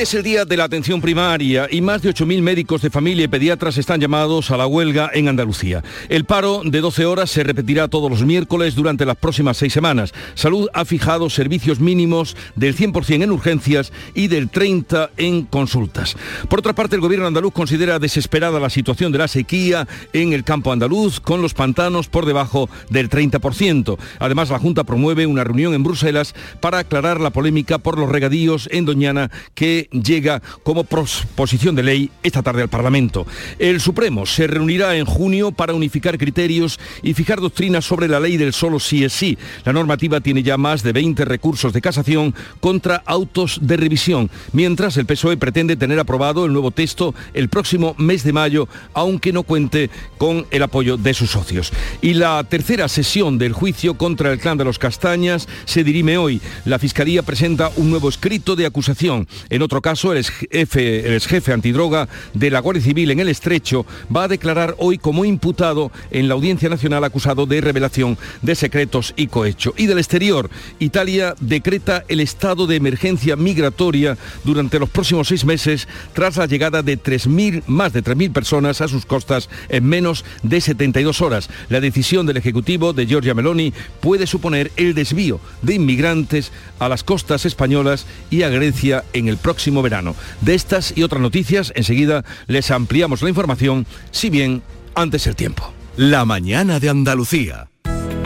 [0.00, 3.28] Es el día de la atención primaria y más de 8.000 médicos de familia y
[3.28, 5.84] pediatras están llamados a la huelga en Andalucía.
[6.08, 10.14] El paro de 12 horas se repetirá todos los miércoles durante las próximas seis semanas.
[10.34, 16.16] Salud ha fijado servicios mínimos del 100% en urgencias y del 30% en consultas.
[16.48, 20.44] Por otra parte, el gobierno andaluz considera desesperada la situación de la sequía en el
[20.44, 23.98] campo andaluz, con los pantanos por debajo del 30%.
[24.18, 28.66] Además, la Junta promueve una reunión en Bruselas para aclarar la polémica por los regadíos
[28.72, 33.26] en Doñana que llega como proposición de ley esta tarde al Parlamento.
[33.58, 38.36] El Supremo se reunirá en junio para unificar criterios y fijar doctrinas sobre la ley
[38.36, 39.38] del solo sí es sí.
[39.64, 44.96] La normativa tiene ya más de 20 recursos de casación contra autos de revisión, mientras
[44.96, 49.42] el PSOE pretende tener aprobado el nuevo texto el próximo mes de mayo, aunque no
[49.42, 51.72] cuente con el apoyo de sus socios.
[52.00, 56.40] Y la tercera sesión del juicio contra el clan de los Castañas se dirime hoy.
[56.64, 59.26] La Fiscalía presenta un nuevo escrito de acusación.
[59.48, 64.24] En otro caso, el ex jefe, antidroga de la Guardia Civil en el Estrecho va
[64.24, 69.26] a declarar hoy como imputado en la Audiencia Nacional acusado de revelación de secretos y
[69.26, 69.74] cohecho.
[69.76, 75.88] Y del exterior, Italia decreta el estado de emergencia migratoria durante los próximos seis meses
[76.12, 80.60] tras la llegada de 3.000, más de 3.000 personas a sus costas en menos de
[80.60, 81.48] 72 horas.
[81.68, 87.04] La decisión del Ejecutivo de Giorgia Meloni puede suponer el desvío de inmigrantes a las
[87.04, 90.14] costas españolas y a Grecia en el próximo verano.
[90.40, 94.62] De estas y otras noticias, enseguida les ampliamos la información, si bien
[94.94, 95.72] antes el tiempo.
[95.96, 97.68] La mañana de Andalucía.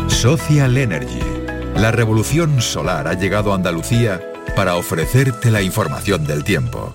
[0.09, 1.21] Social Energy.
[1.77, 4.23] La revolución solar ha llegado a Andalucía
[4.57, 6.95] para ofrecerte la información del tiempo.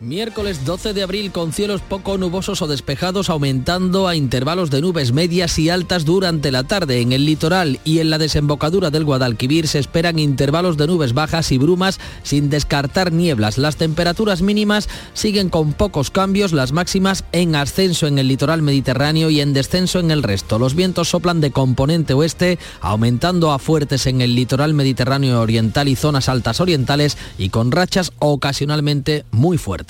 [0.00, 5.12] Miércoles 12 de abril con cielos poco nubosos o despejados aumentando a intervalos de nubes
[5.12, 7.02] medias y altas durante la tarde.
[7.02, 11.52] En el litoral y en la desembocadura del Guadalquivir se esperan intervalos de nubes bajas
[11.52, 13.58] y brumas sin descartar nieblas.
[13.58, 19.28] Las temperaturas mínimas siguen con pocos cambios, las máximas en ascenso en el litoral mediterráneo
[19.28, 20.58] y en descenso en el resto.
[20.58, 25.94] Los vientos soplan de componente oeste, aumentando a fuertes en el litoral mediterráneo oriental y
[25.94, 29.89] zonas altas orientales y con rachas ocasionalmente muy fuertes.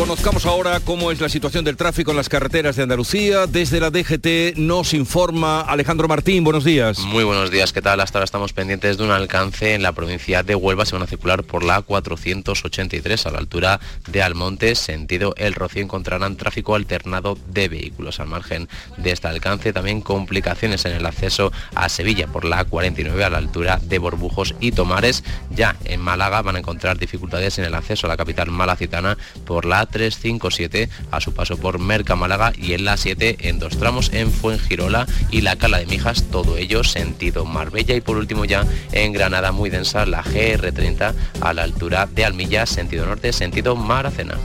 [0.00, 3.46] Conozcamos ahora cómo es la situación del tráfico en las carreteras de Andalucía.
[3.46, 6.42] Desde la DGT nos informa Alejandro Martín.
[6.42, 7.00] Buenos días.
[7.00, 7.74] Muy buenos días.
[7.74, 8.00] ¿Qué tal?
[8.00, 10.86] Hasta ahora estamos pendientes de un alcance en la provincia de Huelva.
[10.86, 13.78] Se van a circular por la 483 a la altura
[14.08, 15.82] de Almonte, sentido El Rocío.
[15.82, 18.20] Encontrarán tráfico alternado de vehículos.
[18.20, 23.22] Al margen de este alcance, también complicaciones en el acceso a Sevilla por la 49
[23.22, 25.24] a la altura de Borbujos y Tomares.
[25.50, 29.66] Ya en Málaga van a encontrar dificultades en el acceso a la capital malacitana por
[29.66, 34.12] la 357 a su paso por Merca Málaga y en la 7 en dos tramos
[34.12, 38.66] en Fuengirola y la Cala de Mijas, todo ello sentido Marbella y por último ya
[38.92, 44.38] en Granada muy densa la GR30 a la altura de Almilla, sentido norte, sentido Maracena.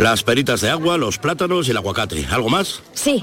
[0.00, 2.26] Las peritas de agua, los plátanos y el aguacate.
[2.30, 2.80] ¿Algo más?
[2.94, 3.22] Sí,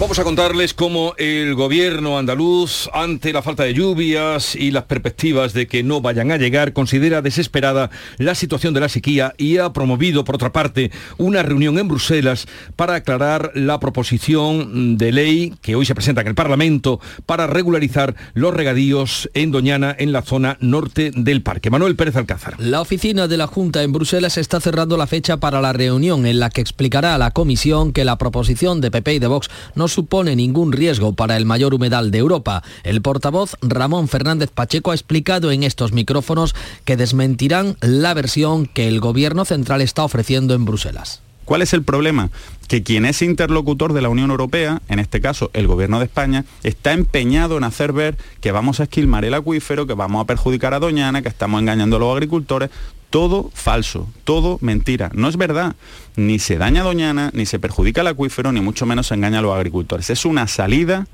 [0.00, 5.52] Vamos a contarles cómo el gobierno andaluz, ante la falta de lluvias y las perspectivas
[5.52, 9.74] de que no vayan a llegar, considera desesperada la situación de la sequía y ha
[9.74, 15.76] promovido, por otra parte, una reunión en Bruselas para aclarar la proposición de ley que
[15.76, 20.56] hoy se presenta en el Parlamento para regularizar los regadíos en Doñana, en la zona
[20.60, 21.68] norte del parque.
[21.68, 22.54] Manuel Pérez Alcázar.
[22.58, 26.40] La oficina de la Junta en Bruselas está cerrando la fecha para la reunión en
[26.40, 29.89] la que explicará a la Comisión que la proposición de PP y de Vox no
[29.90, 32.62] supone ningún riesgo para el mayor humedal de Europa.
[32.82, 36.54] El portavoz Ramón Fernández Pacheco ha explicado en estos micrófonos
[36.86, 41.20] que desmentirán la versión que el Gobierno central está ofreciendo en Bruselas.
[41.50, 42.30] ¿Cuál es el problema?
[42.68, 46.44] Que quien es interlocutor de la Unión Europea, en este caso el Gobierno de España,
[46.62, 50.74] está empeñado en hacer ver que vamos a esquilmar el acuífero, que vamos a perjudicar
[50.74, 52.70] a Doñana, que estamos engañando a los agricultores.
[53.10, 55.10] Todo falso, todo mentira.
[55.12, 55.74] No es verdad.
[56.20, 59.38] Ni se daña a Doñana, ni se perjudica el acuífero, ni mucho menos se engaña
[59.38, 60.10] a los agricultores.
[60.10, 61.06] Es una salida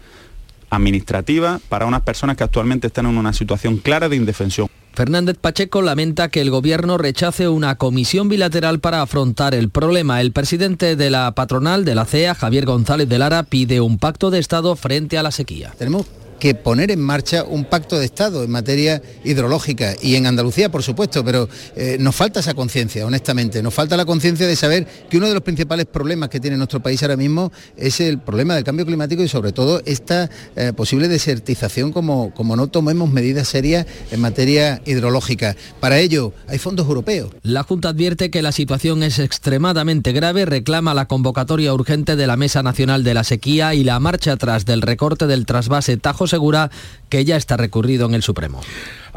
[0.69, 4.69] administrativa para unas personas que actualmente están en una situación clara de indefensión.
[4.95, 10.21] Fernández Pacheco lamenta que el gobierno rechace una comisión bilateral para afrontar el problema.
[10.21, 14.31] El presidente de la patronal de la CEA, Javier González de Lara, pide un pacto
[14.31, 15.73] de Estado frente a la sequía.
[15.79, 16.07] Tenemos
[16.39, 20.83] que poner en marcha un pacto de Estado en materia hidrológica y en Andalucía, por
[20.83, 25.17] supuesto, pero eh, nos falta esa conciencia, honestamente, nos falta la conciencia de saber que
[25.17, 28.65] uno de los principales problemas que tiene nuestro país ahora mismo es el problema del
[28.65, 33.87] cambio climático y sobre todo esta eh, posible desertización como, como no tomemos medidas serias
[34.11, 35.57] en materia hidrológica.
[35.81, 37.31] Para ello hay fondos europeos.
[37.43, 42.37] La Junta advierte que la situación es extremadamente grave, reclama la convocatoria urgente de la
[42.37, 46.71] Mesa Nacional de la Sequía y la marcha atrás del recorte del trasvase Tajo Segura
[47.09, 48.61] que ya está recurrido en el Supremo.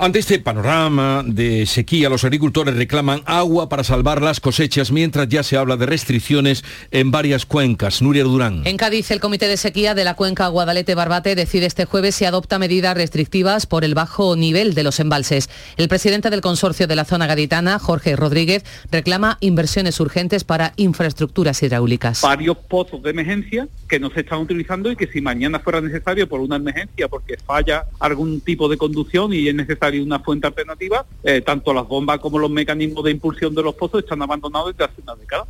[0.01, 5.43] Ante este panorama de sequía, los agricultores reclaman agua para salvar las cosechas, mientras ya
[5.43, 8.01] se habla de restricciones en varias cuencas.
[8.01, 8.61] Nuria Durán.
[8.63, 12.59] En Cádiz, el Comité de Sequía de la cuenca Guadalete-Barbate decide este jueves si adopta
[12.59, 15.49] medidas restrictivas por el bajo nivel de los embalses.
[15.75, 21.61] El presidente del consorcio de la zona gaditana, Jorge Rodríguez, reclama inversiones urgentes para infraestructuras
[21.61, 22.21] hidráulicas.
[22.21, 26.29] Varios pozos de emergencia que no se están utilizando y que si mañana fuera necesario
[26.29, 31.05] por una emergencia, porque falla algún tipo de conducción y es necesario una fuente alternativa,
[31.23, 34.91] eh, tanto las bombas como los mecanismos de impulsión de los pozos están abandonados desde
[34.91, 35.45] hace una década.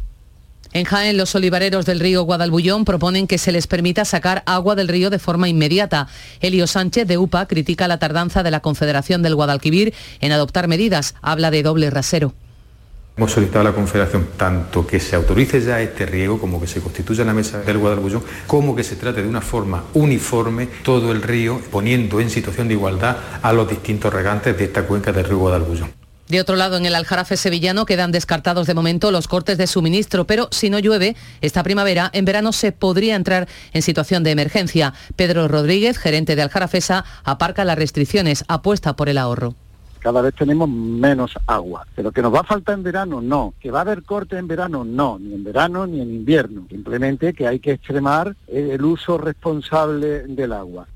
[0.72, 4.88] En Jaén, los olivareros del río Guadalbullón proponen que se les permita sacar agua del
[4.88, 6.08] río de forma inmediata.
[6.42, 11.16] Elio Sánchez de UPA critica la tardanza de la Confederación del Guadalquivir en adoptar medidas.
[11.24, 12.34] Habla de doble rasero.
[13.20, 16.80] Hemos solicitado a la Confederación tanto que se autorice ya este riego como que se
[16.80, 21.22] constituya la mesa del Guadalbullón, como que se trate de una forma uniforme todo el
[21.22, 25.38] río, poniendo en situación de igualdad a los distintos regantes de esta cuenca del río
[25.38, 25.92] Guadalbullón.
[26.30, 30.26] De otro lado, en el Aljarafe sevillano quedan descartados de momento los cortes de suministro,
[30.26, 34.94] pero si no llueve esta primavera, en verano se podría entrar en situación de emergencia.
[35.18, 39.56] Pedro Rodríguez, gerente de Aljarafesa, aparca las restricciones, apuesta por el ahorro
[40.00, 41.86] cada vez tenemos menos agua.
[41.96, 43.54] Pero que nos va a faltar en verano, no.
[43.60, 45.20] Que va a haber corte en verano, no.
[45.20, 46.66] Ni en verano ni en invierno.
[46.70, 50.88] Simplemente que hay que extremar el uso responsable del agua.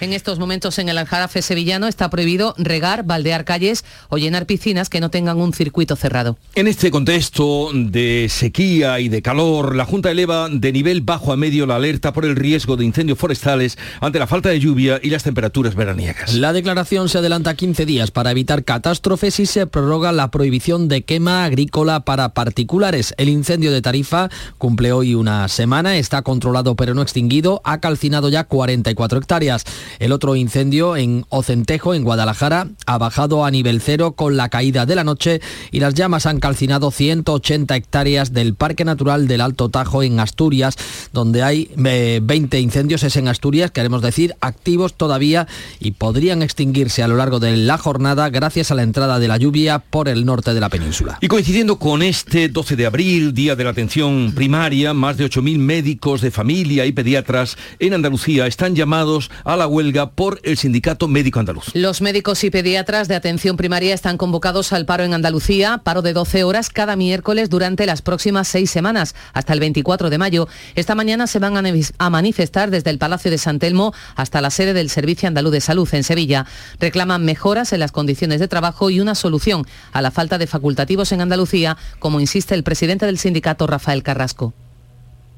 [0.00, 4.88] En estos momentos en el Aljarafe sevillano está prohibido regar, baldear calles o llenar piscinas
[4.88, 6.38] que no tengan un circuito cerrado.
[6.54, 11.36] En este contexto de sequía y de calor, la Junta eleva de nivel bajo a
[11.36, 15.10] medio la alerta por el riesgo de incendios forestales ante la falta de lluvia y
[15.10, 16.34] las temperaturas veraniegas.
[16.34, 21.02] La declaración se adelanta 15 días para evitar catástrofes y se prorroga la prohibición de
[21.02, 23.14] quema agrícola para particulares.
[23.18, 28.28] El incendio de Tarifa cumple hoy una semana, está controlado pero no extinguido, ha calcinado
[28.28, 29.64] ya 44 hectáreas.
[29.98, 34.86] El otro incendio en Ocentejo, en Guadalajara, ha bajado a nivel cero con la caída
[34.86, 35.40] de la noche
[35.70, 40.76] y las llamas han calcinado 180 hectáreas del Parque Natural del Alto Tajo en Asturias,
[41.12, 45.46] donde hay 20 eh, incendios, es en Asturias, queremos decir, activos todavía
[45.78, 49.36] y podrían extinguirse a lo largo de la jornada gracias a la entrada de la
[49.36, 51.18] lluvia por el norte de la península.
[51.20, 55.58] Y coincidiendo con este 12 de abril, Día de la Atención Primaria, más de 8.000
[55.58, 61.08] médicos de familia y pediatras en Andalucía están llamados a la huelga por el Sindicato
[61.08, 61.74] Médico Andaluz.
[61.74, 66.12] Los médicos y pediatras de atención primaria están convocados al paro en Andalucía, paro de
[66.12, 70.48] 12 horas cada miércoles durante las próximas seis semanas, hasta el 24 de mayo.
[70.74, 74.74] Esta mañana se van a manifestar desde el Palacio de San Telmo hasta la sede
[74.74, 76.46] del Servicio Andaluz de Salud en Sevilla.
[76.78, 81.12] Reclaman mejoras en las condiciones de trabajo y una solución a la falta de facultativos
[81.12, 84.52] en Andalucía, como insiste el presidente del sindicato, Rafael Carrasco.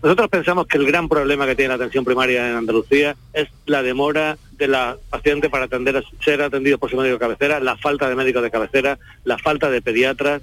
[0.02, 3.82] Nosotros pensamos que el gran problema que tiene la atención primaria en Andalucía es la
[3.82, 8.08] demora de la paciente para atender, ser atendido por su médico de cabecera, la falta
[8.08, 10.42] de médicos de cabecera, la falta de pediatras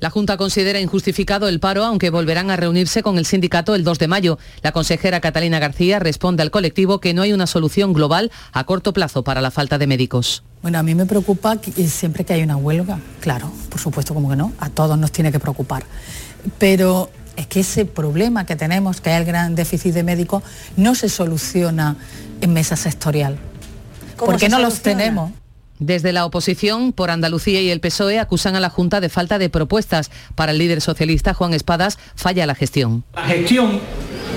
[0.00, 3.98] La Junta considera injustificado el paro, aunque volverán a reunirse con el sindicato el 2
[3.98, 4.38] de mayo.
[4.62, 8.94] La consejera Catalina García responde al colectivo que no hay una solución global a corto
[8.94, 10.42] plazo para la falta de médicos.
[10.62, 14.36] Bueno, a mí me preocupa siempre que hay una huelga, claro, por supuesto, como que
[14.36, 15.84] no, a todos nos tiene que preocupar.
[16.58, 20.42] Pero es que ese problema que tenemos, que hay el gran déficit de médicos,
[20.76, 21.96] no se soluciona
[22.40, 23.38] en mesa sectorial.
[24.16, 25.30] Porque no los tenemos.
[25.78, 29.50] Desde la oposición por Andalucía y el PSOE acusan a la Junta de falta de
[29.50, 30.10] propuestas.
[30.34, 33.04] Para el líder socialista Juan Espadas falla la gestión.
[33.14, 33.80] La gestión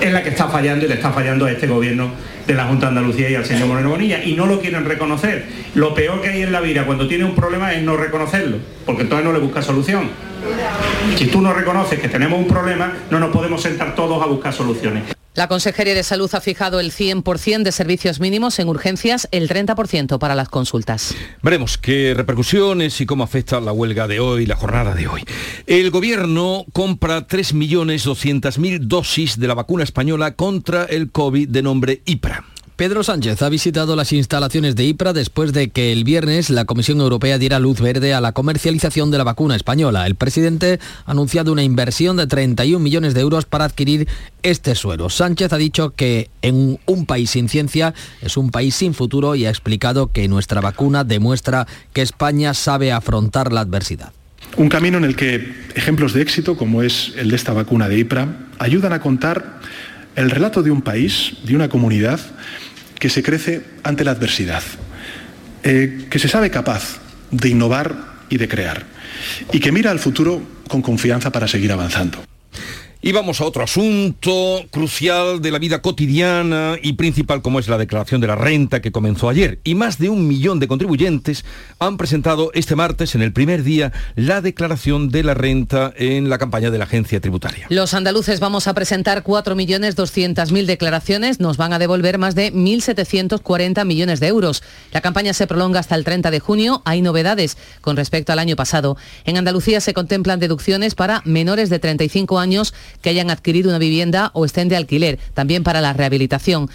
[0.00, 2.10] es la que está fallando y le está fallando a este gobierno
[2.46, 5.46] de la Junta de Andalucía y al señor Moreno Bonilla y no lo quieren reconocer.
[5.74, 9.02] Lo peor que hay en la vida cuando tiene un problema es no reconocerlo, porque
[9.02, 10.10] entonces no le busca solución.
[11.16, 14.52] Si tú no reconoces que tenemos un problema, no nos podemos sentar todos a buscar
[14.52, 15.19] soluciones.
[15.34, 20.18] La Consejería de Salud ha fijado el 100% de servicios mínimos en urgencias, el 30%
[20.18, 21.14] para las consultas.
[21.40, 25.22] Veremos qué repercusiones y cómo afecta la huelga de hoy, la jornada de hoy.
[25.68, 32.44] El gobierno compra 3.200.000 dosis de la vacuna española contra el COVID de nombre IPRA.
[32.80, 36.98] Pedro Sánchez ha visitado las instalaciones de IPRA después de que el viernes la Comisión
[37.00, 40.06] Europea diera luz verde a la comercialización de la vacuna española.
[40.06, 44.08] El presidente ha anunciado una inversión de 31 millones de euros para adquirir
[44.42, 45.10] este suero.
[45.10, 49.44] Sánchez ha dicho que en un país sin ciencia es un país sin futuro y
[49.44, 54.14] ha explicado que nuestra vacuna demuestra que España sabe afrontar la adversidad.
[54.56, 57.98] Un camino en el que ejemplos de éxito, como es el de esta vacuna de
[57.98, 59.60] IPRA, ayudan a contar
[60.16, 62.20] el relato de un país, de una comunidad,
[63.00, 64.62] que se crece ante la adversidad,
[65.64, 67.00] eh, que se sabe capaz
[67.32, 68.84] de innovar y de crear,
[69.52, 72.22] y que mira al futuro con confianza para seguir avanzando.
[73.02, 77.78] Y vamos a otro asunto crucial de la vida cotidiana y principal como es la
[77.78, 79.58] declaración de la renta que comenzó ayer.
[79.64, 81.46] Y más de un millón de contribuyentes
[81.78, 86.36] han presentado este martes, en el primer día, la declaración de la renta en la
[86.36, 87.68] campaña de la agencia tributaria.
[87.70, 91.40] Los andaluces vamos a presentar 4.200.000 declaraciones.
[91.40, 94.62] Nos van a devolver más de 1.740 millones de euros.
[94.92, 96.82] La campaña se prolonga hasta el 30 de junio.
[96.84, 98.98] Hay novedades con respecto al año pasado.
[99.24, 104.30] En Andalucía se contemplan deducciones para menores de 35 años que hayan adquirido una vivienda
[104.34, 106.68] o estén de alquiler, también para la rehabilitación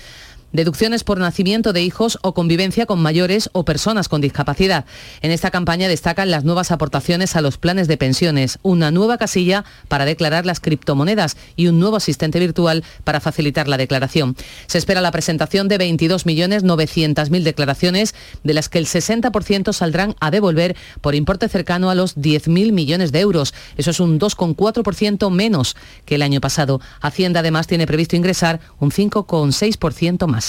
[0.55, 4.85] deducciones por nacimiento de hijos o convivencia con mayores o personas con discapacidad.
[5.21, 9.65] En esta campaña destacan las nuevas aportaciones a los planes de pensiones, una nueva casilla
[9.87, 14.35] para declarar las criptomonedas y un nuevo asistente virtual para facilitar la declaración.
[14.67, 20.75] Se espera la presentación de 22.900.000 declaraciones, de las que el 60% saldrán a devolver
[21.01, 23.53] por importe cercano a los 10.000 millones de euros.
[23.77, 26.81] Eso es un 2,4% menos que el año pasado.
[27.01, 30.44] Hacienda además tiene previsto ingresar un 5,6% más.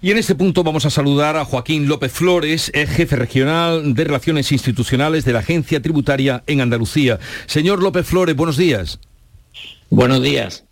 [0.00, 4.52] Y en este punto vamos a saludar a Joaquín López Flores, jefe regional de Relaciones
[4.52, 7.18] Institucionales de la Agencia Tributaria en Andalucía.
[7.46, 8.98] Señor López Flores, buenos días.
[9.88, 10.64] Buenos días.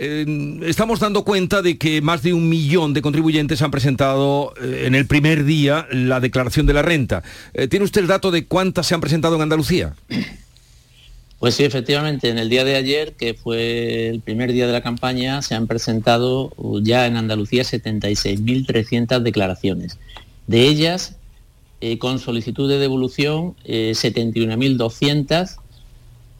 [0.00, 4.84] Eh, estamos dando cuenta de que más de un millón de contribuyentes han presentado eh,
[4.86, 7.24] en el primer día la declaración de la renta.
[7.52, 9.94] Eh, ¿Tiene usted el dato de cuántas se han presentado en Andalucía?
[11.38, 14.82] Pues sí, efectivamente, en el día de ayer, que fue el primer día de la
[14.82, 16.50] campaña, se han presentado
[16.82, 19.98] ya en Andalucía 76.300 declaraciones.
[20.48, 21.16] De ellas,
[21.80, 25.56] eh, con solicitud de devolución, 71.200 eh,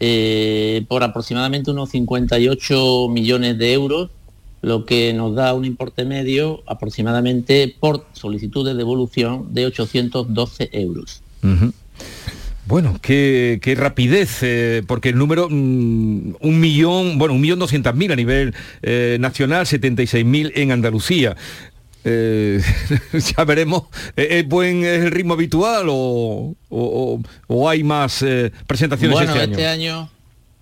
[0.01, 4.11] eh, por aproximadamente unos 58 millones de euros,
[4.63, 11.23] lo que nos da un importe medio aproximadamente por solicitud de devolución de 812 euros.
[12.69, 18.13] Bueno, qué, rapidez, eh, porque el número, mm, un millón, bueno, un millón doscientas mil
[18.13, 21.35] a nivel eh, nacional, 76 mil en Andalucía.
[22.05, 22.61] Eh,
[23.37, 23.85] ya veremos,
[24.17, 27.21] ¿es buen el ritmo habitual o,
[27.67, 28.23] hay más
[28.67, 30.11] presentaciones este, este año?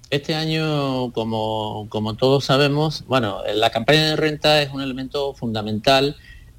[0.08, 6.14] Este año, como, como todos sabemos, bueno, la campaña de renta es un elemento fundamental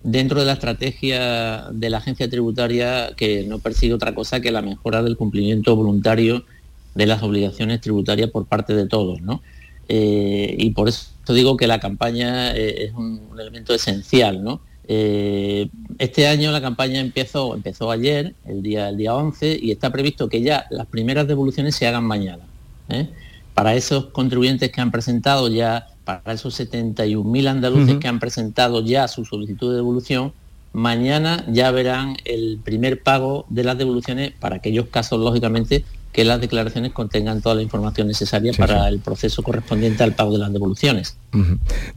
[0.07, 4.61] dentro de la estrategia de la agencia tributaria que no persigue otra cosa que la
[4.61, 6.45] mejora del cumplimiento voluntario
[6.95, 9.19] de las obligaciones tributarias por parte de todos.
[9.89, 14.41] Eh, y por eso digo que la campaña eh, es un, elemento esencial.
[14.41, 14.61] ¿no?
[14.87, 15.67] Eh,
[15.99, 20.29] este año la campaña empezó, empezó ayer, el día, el día 11, y está previsto
[20.29, 22.43] que ya las primeras devoluciones se hagan mañana.
[23.53, 29.09] Para esos contribuyentes que han presentado ya para esos 71.000 andaluces que han presentado ya
[29.09, 30.31] su solicitud de devolución,
[30.71, 35.83] mañana ya verán el primer pago de las devoluciones para aquellos casos, lógicamente,
[36.13, 40.37] que las declaraciones contengan toda la información necesaria para el proceso correspondiente al pago de
[40.37, 41.17] las devoluciones.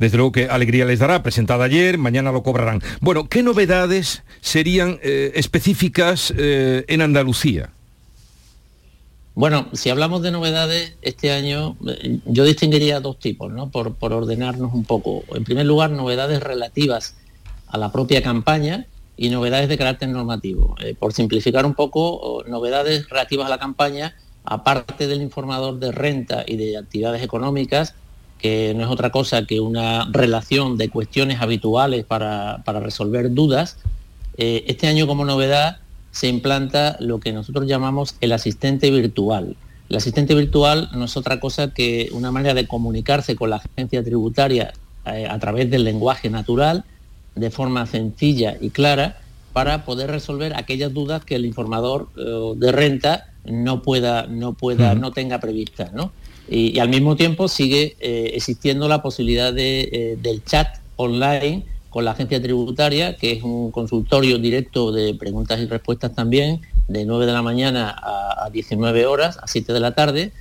[0.01, 2.83] Desde luego que alegría les dará, presentada ayer, mañana lo cobrarán.
[3.01, 7.71] Bueno, ¿qué novedades serían eh, específicas eh, en Andalucía?
[9.41, 13.71] Bueno, si hablamos de novedades, este año eh, yo distinguiría dos tipos, ¿no?
[13.71, 15.23] Por, ordenarnos un poco.
[15.35, 17.17] En primer lugar, novedades relativas
[17.67, 18.85] a la propia campaña
[19.17, 20.77] y novedades de carácter normativo.
[20.85, 26.45] Eh, por simplificar un poco, novedades relativas a la campaña, aparte del informador de renta
[26.47, 27.95] y de actividades económicas,
[28.39, 33.79] que no es otra cosa que una relación de cuestiones habituales para, resolver dudas,
[34.37, 35.79] eh, este año como novedad
[36.11, 39.57] se implanta lo que nosotros llamamos el asistente virtual.
[39.89, 44.05] El asistente virtual no es otra cosa que una manera de comunicarse con la agencia
[44.05, 44.73] tributaria
[45.07, 46.85] eh, a través del lenguaje natural,
[47.35, 49.19] de forma sencilla y clara,
[49.53, 54.95] para poder resolver aquellas dudas que el informador eh, de renta no pueda, no pueda,
[54.95, 55.91] no tenga previstas.
[56.49, 62.41] Y, al mismo tiempo sigue eh, existiendo la posibilidad del chat online con la agencia
[62.41, 67.43] tributaria, que es un consultorio directo de preguntas y respuestas también, de 9 de la
[67.43, 70.33] mañana a, 19 horas, a 7 de la tarde,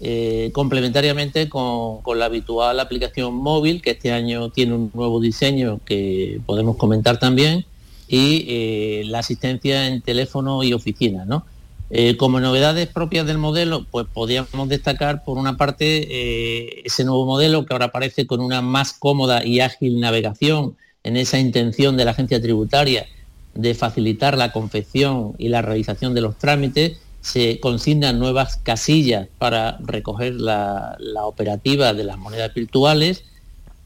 [0.00, 6.40] eh, complementariamente con, la habitual aplicación móvil, que este año tiene un nuevo diseño que
[6.46, 7.66] podemos comentar también,
[8.08, 11.26] y eh, la asistencia en teléfono y oficina.
[11.26, 11.44] ¿no?
[11.90, 17.66] Eh, como novedades propias del modelo, pues podríamos destacar por una parte ese nuevo modelo
[17.66, 22.10] que ahora aparece con una más cómoda y ágil navegación en esa intención de la
[22.10, 23.06] agencia tributaria
[23.54, 29.78] de facilitar la confección y la realización de los trámites, se consignan nuevas casillas para
[29.80, 33.24] recoger la, operativa de las monedas virtuales.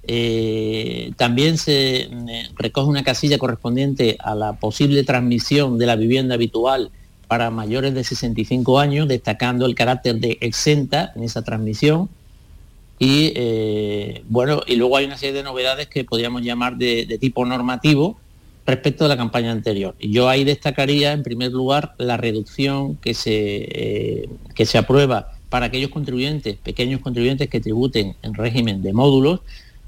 [0.03, 2.11] Eh, también se eh,
[2.57, 6.91] recoge una casilla correspondiente a la posible transmisión de la vivienda habitual
[7.29, 12.09] para mayores de 65 años, destacando el carácter de exenta en esa transmisión.
[12.99, 17.45] Y eh, bueno, y luego hay una serie de novedades que podríamos llamar de, tipo
[17.45, 18.19] normativo
[18.67, 19.95] respecto a la campaña anterior.
[20.01, 25.67] Yo ahí destacaría en primer lugar la reducción que se, eh, que se aprueba para
[25.67, 29.41] aquellos contribuyentes, pequeños contribuyentes que tributen en régimen de módulos,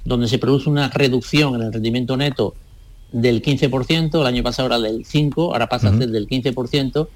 [0.05, 2.55] donde se produce una reducción en el rendimiento neto
[3.13, 7.09] del 15%, el año pasado era del 5%, ahora pasa a ser del 15%,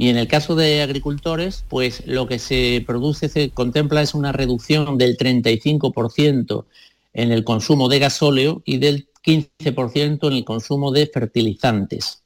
[0.00, 4.32] y en el caso de agricultores, pues lo que se produce, se contempla es una
[4.32, 6.64] reducción del 35%
[7.12, 12.22] en el consumo de gasóleo y del 15% en el consumo de fertilizantes.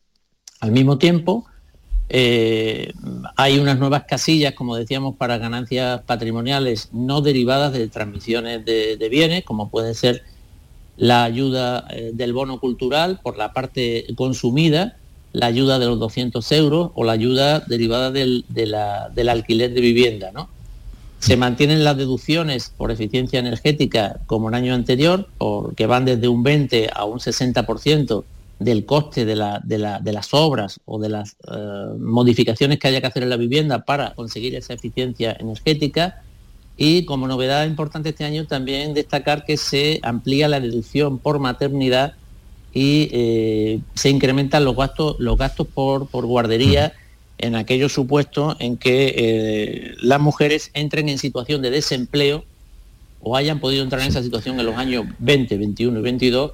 [0.61, 1.47] Al mismo tiempo,
[2.11, 2.93] eh,
[3.35, 9.43] hay unas nuevas casillas, como decíamos, para ganancias patrimoniales no derivadas de transmisiones de, bienes,
[9.45, 10.23] como puede ser
[10.97, 14.97] la ayuda eh, del bono cultural por la parte consumida
[15.35, 18.45] la ayuda de los 200 euros o la ayuda derivada del,
[19.29, 20.31] alquiler de vivienda.
[20.33, 20.49] ¿no?
[21.19, 26.45] Se mantienen las deducciones por eficiencia energética como el año anterior, porque van desde un
[26.45, 28.25] 20 a un 60%
[28.61, 33.31] del coste de, las obras o de las eh, modificaciones que haya que hacer en
[33.31, 36.23] la vivienda para conseguir esa eficiencia energética.
[36.77, 42.15] Y como novedad importante este año también destacar que se amplía la deducción por maternidad
[42.75, 46.93] y eh, se incrementan los gastos, los gastos por, guardería
[47.39, 52.45] en aquellos supuestos en que eh, las mujeres entren en situación de desempleo
[53.21, 56.53] o hayan podido entrar en esa situación en los años 20, 21 y 22,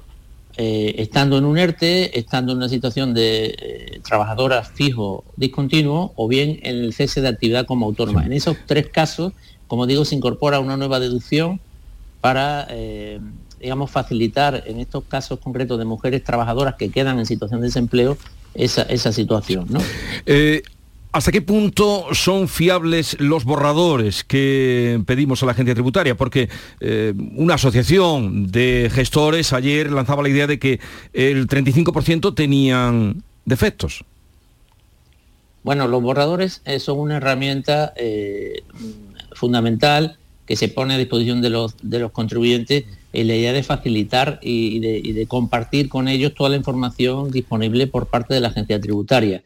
[0.57, 6.59] eh, estando en un ERTE, estando en una situación de trabajadoras fijo discontinuo o bien
[6.61, 8.25] en el cese de actividad como autónoma.
[8.25, 9.33] En esos tres casos,
[9.67, 11.59] como digo, se incorpora una nueva deducción
[12.21, 12.67] para
[13.61, 18.17] digamos, facilitar en estos casos concretos de mujeres trabajadoras que quedan en situación de desempleo
[18.55, 19.67] esa, situación.
[19.69, 19.79] ¿no?
[20.25, 20.63] Eh,
[21.11, 26.15] ¿Hasta qué punto son fiables los borradores que pedimos a la agencia tributaria?
[26.15, 30.79] Porque eh, una asociación de gestores ayer lanzaba la idea de que
[31.13, 34.05] el 35% tenían defectos.
[35.63, 37.93] Bueno, los borradores eh, son una herramienta
[39.33, 40.17] fundamental
[40.51, 42.83] que se pone a disposición de los, de los contribuyentes
[43.13, 48.07] en la idea de facilitar y de, compartir con ellos toda la información disponible por
[48.07, 49.45] parte de la agencia tributaria.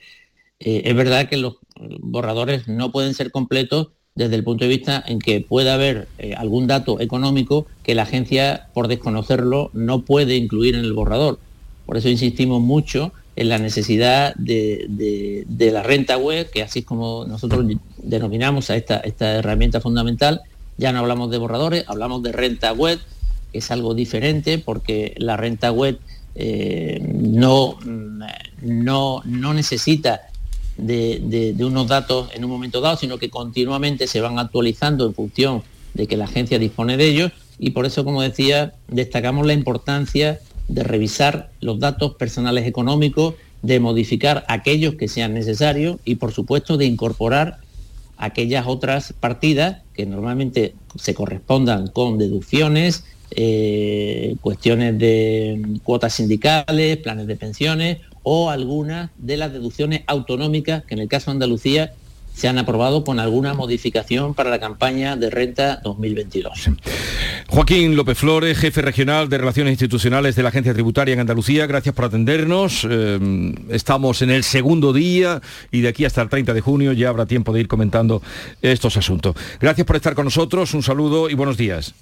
[0.59, 1.57] Eh, es verdad que los
[1.99, 6.33] borradores no pueden ser completos desde el punto de vista en que pueda haber eh,
[6.35, 11.37] algún dato económico que la agencia, por desconocerlo, no puede incluir en el borrador.
[11.85, 17.25] Por eso insistimos mucho en la necesidad de, la renta web, que así es como
[17.27, 17.63] nosotros
[17.97, 20.41] denominamos a esta, esta herramienta fundamental.
[20.77, 22.99] Ya no hablamos de borradores, hablamos de renta web,
[23.53, 25.99] es algo diferente porque la renta web
[26.35, 27.77] eh, no,
[28.61, 30.21] no, no, necesita
[30.77, 35.63] de, unos datos en un momento dado, sino que continuamente se van actualizando en función
[35.93, 37.31] de que la agencia dispone de ellos.
[37.57, 43.79] Y por eso, como decía, destacamos la importancia de revisar los datos personales económicos, de
[43.79, 47.59] modificar aquellos que sean necesarios y, por supuesto, de incorporar
[48.17, 57.27] aquellas otras partidas que normalmente se correspondan con deducciones, eh, cuestiones de cuotas sindicales, planes
[57.27, 61.93] de pensiones o algunas de las deducciones autonómicas que en el caso de Andalucía
[62.36, 66.69] se han aprobado con alguna modificación para la campaña de renta 2022.
[67.48, 71.95] Joaquín López Flores, jefe regional de Relaciones Institucionales de la Agencia Tributaria en Andalucía, gracias
[71.95, 72.86] por atendernos.
[72.89, 77.10] Eh, estamos en el segundo día y de aquí hasta el 30 de junio ya
[77.10, 78.21] habrá tiempo de ir comentando
[78.62, 79.36] estos asuntos.
[79.60, 81.93] Gracias por estar con nosotros, un saludo y buenos días.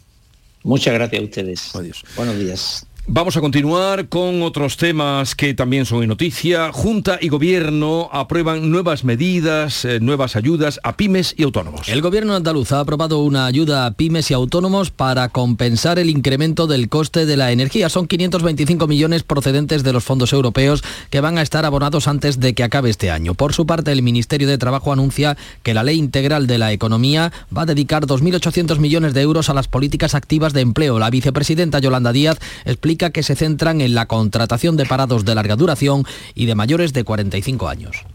[0.63, 1.76] Muchas gracias a ustedes.
[1.76, 2.04] Adiós.
[2.15, 2.88] Buenos días.
[3.05, 6.71] Vamos a continuar con otros temas que también son noticia.
[6.71, 11.89] Junta y Gobierno aprueban nuevas medidas, eh, nuevas ayudas a pymes y autónomos.
[11.89, 16.65] El Gobierno andaluz ha aprobado una ayuda a pymes y autónomos para compensar el incremento
[16.65, 17.89] del coste de la energía.
[17.89, 22.53] Son 525 millones procedentes de los fondos europeos que van a estar abonados antes de
[22.53, 23.33] que acabe este año.
[23.33, 27.33] Por su parte, el Ministerio de Trabajo anuncia que la Ley Integral de la Economía
[27.55, 30.99] va a dedicar 2.800 millones de euros a las políticas activas de empleo.
[30.99, 35.56] La vicepresidenta Yolanda Díaz explica que se centran en la contratación de parados de larga
[35.56, 38.06] duración y de mayores de 45 años.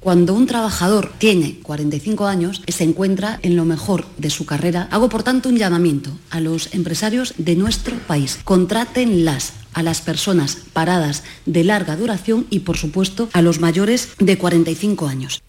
[0.00, 4.88] Cuando un trabajador tiene 45 años, se encuentra en lo mejor de su carrera.
[4.90, 8.38] Hago por tanto un llamamiento a los empresarios de nuestro país.
[8.44, 14.38] Contrátenlas a las personas paradas de larga duración y, por supuesto, a los mayores de
[14.38, 15.42] 45 años.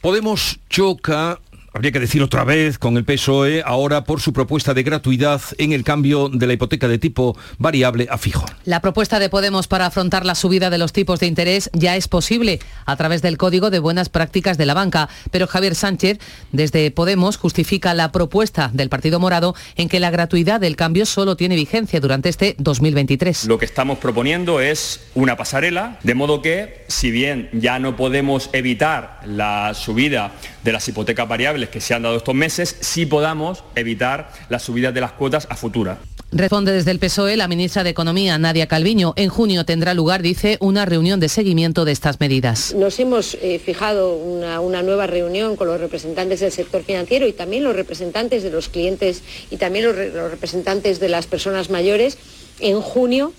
[0.00, 1.40] Podemos choca
[1.72, 5.72] habría que decir otra vez con el PSOE ahora por su propuesta de gratuidad en
[5.72, 8.46] el cambio de la hipoteca de tipo variable a fijo.
[8.64, 12.08] La propuesta de Podemos para afrontar la subida de los tipos de interés ya es
[12.08, 16.18] posible a través del Código de Buenas Prácticas de la Banca, pero Javier Sánchez
[16.52, 21.36] desde Podemos justifica la propuesta del Partido Morado en que la gratuidad del cambio solo
[21.36, 23.44] tiene vigencia durante este 2023.
[23.46, 28.50] Lo que estamos proponiendo es una pasarela, de modo que si bien ya no podemos
[28.52, 30.32] evitar la subida
[30.64, 34.94] de las hipotecas variables que se han dado estos meses, sí podamos evitar las subidas
[34.94, 35.98] de las cuotas a futura.
[36.30, 39.14] Responde desde el PSOE la ministra de Economía, Nadia Calviño.
[39.16, 42.74] En junio tendrá lugar, dice, una reunión de seguimiento de estas medidas.
[42.74, 47.32] Nos hemos eh, fijado una, una, nueva reunión con los representantes del sector financiero y
[47.32, 52.18] también los representantes de los clientes y también los, los representantes de las personas mayores
[52.60, 53.32] en junio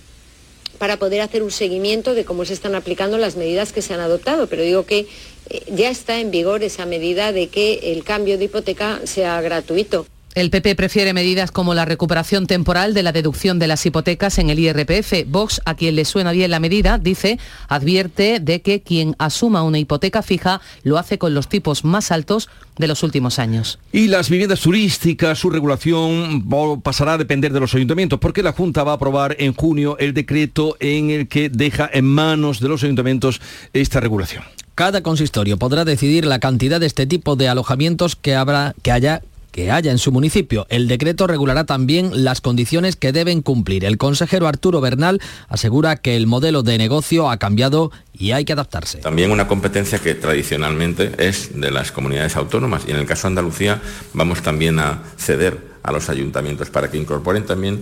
[0.80, 4.00] para poder hacer un seguimiento de cómo se están aplicando las medidas que se han
[4.00, 4.48] adoptado.
[4.48, 5.08] Pero digo que
[5.50, 10.08] eh, ya está en vigor esa medida de que el cambio de hipoteca sea gratuito.
[10.36, 14.52] El PP prefiere medidas como la recuperación temporal de la deducción de las hipotecas en
[14.52, 15.26] el IRPF.
[15.28, 19.80] Vox, a quien le suena bien la medida, dice, advierte de que quien asuma una
[19.80, 23.80] hipoteca fija lo hace con los tipos más altos de los últimos años.
[23.92, 26.48] Y las viviendas turísticas, su regulación
[26.84, 30.14] pasará a depender de los ayuntamientos, porque la Junta va a aprobar en junio el
[30.14, 33.42] decreto en el que deja en manos de los ayuntamientos
[33.74, 34.44] esta regulación.
[34.76, 39.22] Cada consistorio podrá decidir la cantidad de este tipo de alojamientos que, habrá, que haya
[39.52, 40.66] que haya en su municipio.
[40.70, 43.86] El decreto regulará también las condiciones que deben cumplir.
[43.86, 48.54] El consejero Arturo Bernal asegura que el modelo de negocio ha cambiado y hay que
[48.54, 49.00] adaptarse.
[49.00, 53.28] También una competencia que tradicionalmente es de las comunidades autónomas y en el caso de
[53.30, 53.82] Andalucía
[54.14, 57.82] vamos también a ceder a los ayuntamientos para que incorporen también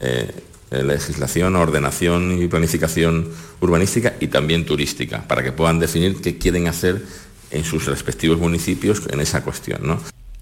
[0.00, 0.30] eh,
[0.70, 3.28] legislación, ordenación y planificación
[3.60, 7.02] urbanística y también turística, para que puedan definir qué quieren hacer
[7.50, 9.80] en sus respectivos municipios en esa cuestión.
[9.82, 9.98] ¿no?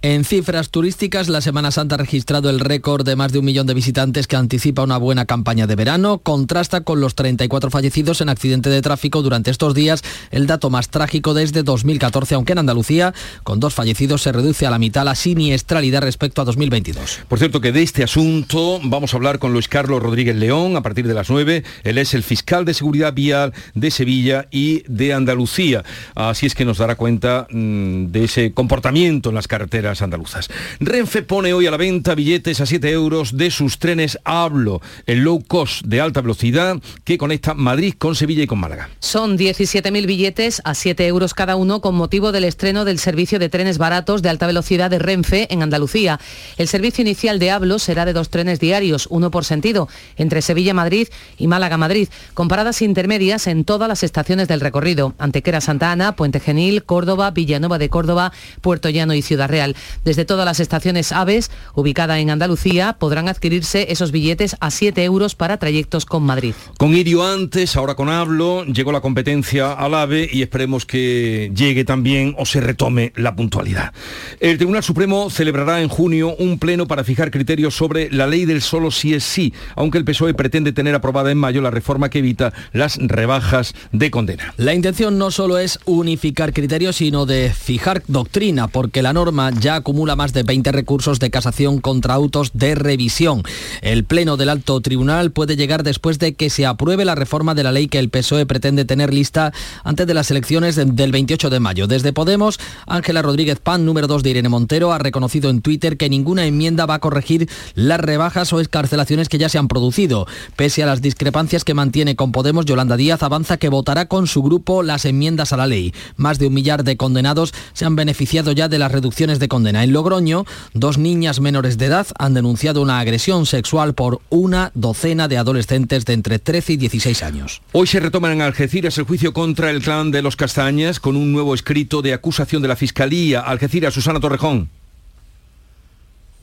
[0.09, 3.67] En cifras turísticas, la Semana Santa ha registrado el récord de más de un millón
[3.67, 6.19] de visitantes que anticipa una buena campaña de verano.
[6.19, 10.91] Contrasta con los 34 fallecidos en accidente de tráfico durante estos días, el dato más
[10.91, 15.17] trágico desde 2014, aunque en Andalucía, con dos fallecidos, se reduce a la mitad la
[15.17, 17.23] siniestralidad respecto a 2022.
[17.27, 20.83] Por cierto que de este asunto vamos a hablar con Luis Carlos Rodríguez León a
[20.83, 21.65] partir de las 9.
[21.83, 25.83] Él es el fiscal de seguridad vial de Sevilla y de Andalucía.
[26.15, 30.49] Así es que nos dará cuenta mmm, de ese comportamiento en las carreteras andaluzas.
[30.81, 35.21] Renfe pone hoy a la venta billetes a 7 euros de sus trenes Hablo, el
[35.21, 38.91] low cost de alta velocidad que conecta Madrid con Sevilla y con Málaga.
[39.01, 43.49] Son 17.000 billetes a 7 euros cada uno con motivo del estreno del servicio de
[43.49, 46.21] trenes baratos de alta velocidad de Renfe en Andalucía.
[46.57, 51.09] El servicio inicial de Hablo será de dos trenes diarios, uno por sentido, entre Sevilla-Madrid
[51.39, 56.41] y Málaga-Madrid, con paradas intermedias en todas las estaciones del recorrido, Antequera Santa Ana, Puente
[56.41, 59.77] Genil, Córdoba, Villanueva de Córdoba, Puerto Llano y Ciudad Real.
[60.05, 65.35] Desde todas las estaciones Aves, ubicada en Andalucía, podrán adquirirse esos billetes a 7 euros
[65.35, 66.55] para trayectos con Madrid.
[66.79, 71.85] Con Irio antes, ahora con Hablo, llegó la competencia al AVE y esperemos que llegue
[71.85, 73.93] también o se retome la puntualidad.
[74.41, 78.63] El Tribunal Supremo celebrará en junio un pleno para fijar criterios sobre la ley del
[78.63, 82.19] solo sí es sí, aunque el PSOE pretende tener aprobada en mayo la reforma que
[82.19, 84.55] evita las rebajas de condena.
[84.57, 89.66] La intención no solo es unificar criterios, sino de fijar doctrina, porque la norma ya
[89.71, 93.43] acumula más de 20 recursos de casación contra autos de revisión.
[93.83, 97.65] El Pleno del Alto Tribunal puede llegar después de que se apruebe la reforma de
[97.65, 99.53] la ley que el PSOE pretende tener lista
[99.85, 101.87] antes de las elecciones del 28 de mayo.
[101.87, 106.09] Desde Podemos, Ángela Rodríguez Pan, número 2 de Irene Montero, ha reconocido en Twitter que
[106.09, 110.27] ninguna enmienda va a corregir las rebajas o escarcelaciones que ya se han producido.
[110.57, 114.43] Pese a las discrepancias que mantiene con Podemos, Yolanda Díaz avanza que votará con su
[114.43, 115.95] grupo las enmiendas a la ley.
[116.17, 119.83] Más de un millar de condenados se han beneficiado ya de las reducciones de condena.
[119.83, 125.29] En Logroño, dos niñas menores de edad han denunciado una agresión sexual por una docena
[125.29, 127.63] de adolescentes de entre 13 y 16 años.
[127.73, 131.33] Hoy se retoma en Algeciras el juicio contra el clan de los Castañas con un
[131.33, 133.41] nuevo escrito de acusación de la Fiscalía.
[133.41, 134.69] Algeciras, Susana Torrejón.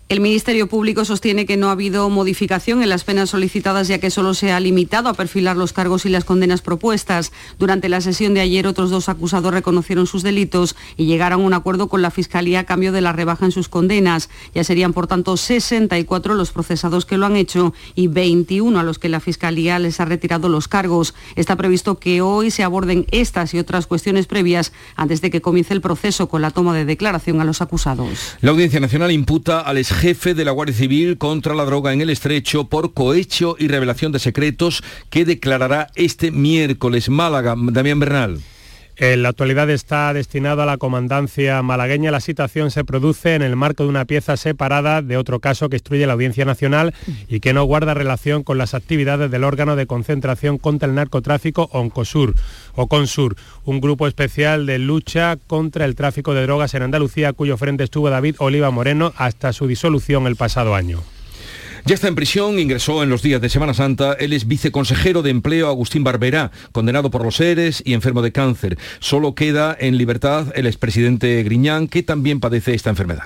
[0.09, 4.11] El Ministerio Público sostiene que no ha habido modificación en las penas solicitadas ya que
[4.11, 7.31] solo se ha limitado a perfilar los cargos y las condenas propuestas.
[7.57, 11.53] Durante la sesión de ayer otros dos acusados reconocieron sus delitos y llegaron a un
[11.53, 14.29] acuerdo con la Fiscalía a cambio de la rebaja en sus condenas.
[14.53, 18.99] Ya serían por tanto 64 los procesados que lo han hecho y 21 a los
[18.99, 21.15] que la Fiscalía les ha retirado los cargos.
[21.35, 25.73] Está previsto que hoy se aborden estas y otras cuestiones previas antes de que comience
[25.73, 28.35] el proceso con la toma de declaración a los acusados.
[28.41, 32.09] La Audiencia Nacional imputa al jefe de la Guardia Civil contra la droga en el
[32.09, 37.55] estrecho por cohecho y revelación de secretos que declarará este miércoles Málaga.
[37.57, 38.39] Damián Bernal.
[38.95, 42.11] En la actualidad está destinado a la comandancia malagueña.
[42.11, 45.77] La situación se produce en el marco de una pieza separada de otro caso que
[45.77, 46.93] instruye la Audiencia Nacional
[47.27, 51.69] y que no guarda relación con las actividades del órgano de concentración contra el narcotráfico
[51.71, 52.35] Oncosur
[52.75, 57.57] o Consur, un grupo especial de lucha contra el tráfico de drogas en Andalucía, cuyo
[57.57, 61.01] frente estuvo David Oliva Moreno hasta su disolución el pasado año.
[61.85, 64.13] Ya está en prisión, ingresó en los días de Semana Santa.
[64.13, 68.77] Él es viceconsejero de empleo Agustín Barberá, condenado por los ERES y enfermo de cáncer.
[68.99, 73.25] Solo queda en libertad el expresidente Griñán, que también padece esta enfermedad.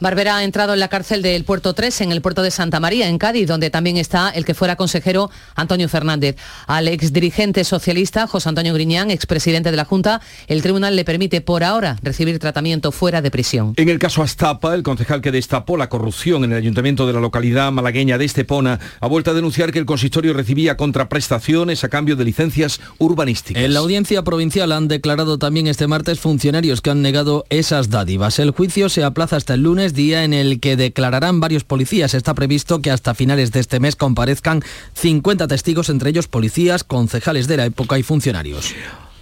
[0.00, 3.08] Barbera ha entrado en la cárcel del Puerto 3, en el puerto de Santa María,
[3.08, 6.36] en Cádiz, donde también está el que fuera consejero Antonio Fernández.
[6.68, 11.64] Al exdirigente socialista José Antonio Griñán, expresidente de la Junta, el tribunal le permite por
[11.64, 13.74] ahora recibir tratamiento fuera de prisión.
[13.76, 17.20] En el caso Astapa, el concejal que destapó la corrupción en el ayuntamiento de la
[17.20, 22.14] localidad malagueña de Estepona ha vuelto a denunciar que el consistorio recibía contraprestaciones a cambio
[22.14, 23.64] de licencias urbanísticas.
[23.64, 28.38] En la audiencia provincial han declarado también este martes funcionarios que han negado esas dádivas.
[28.38, 32.14] El juicio se aplaza hasta el lunes día en el que declararán varios policías.
[32.14, 34.62] Está previsto que hasta finales de este mes comparezcan
[34.94, 38.74] 50 testigos, entre ellos policías, concejales de la época y funcionarios.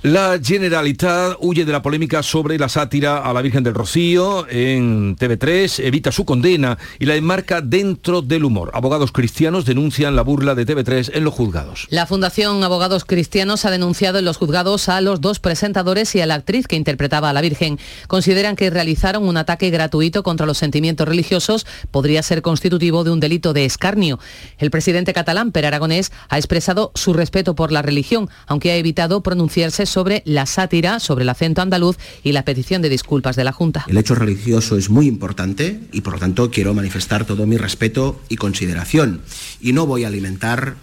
[0.07, 5.17] La Generalitat huye de la polémica sobre la sátira a la Virgen del Rocío en
[5.17, 8.71] TV3, evita su condena y la enmarca dentro del humor.
[8.73, 11.89] Abogados cristianos denuncian la burla de TV3 en los juzgados.
[11.91, 16.27] La Fundación Abogados Cristianos ha denunciado en los juzgados a los dos presentadores y a
[16.27, 17.81] la actriz que interpretaba a la Virgen.
[18.07, 23.19] Consideran que realizaron un ataque gratuito contra los sentimientos religiosos podría ser constitutivo de un
[23.19, 24.21] delito de escarnio.
[24.59, 29.25] El presidente catalán, Per Aragonés, ha expresado su respeto por la religión, aunque ha evitado
[29.25, 33.53] pronunciarse sobre la sátira, sobre el acento andaluz y la petición de disculpas de la
[33.53, 33.85] Junta.
[33.89, 38.21] El hecho religioso es muy importante y por lo tanto quiero manifestar todo mi respeto
[38.29, 39.23] y consideración.
[39.61, 40.77] Y no voy a alimentar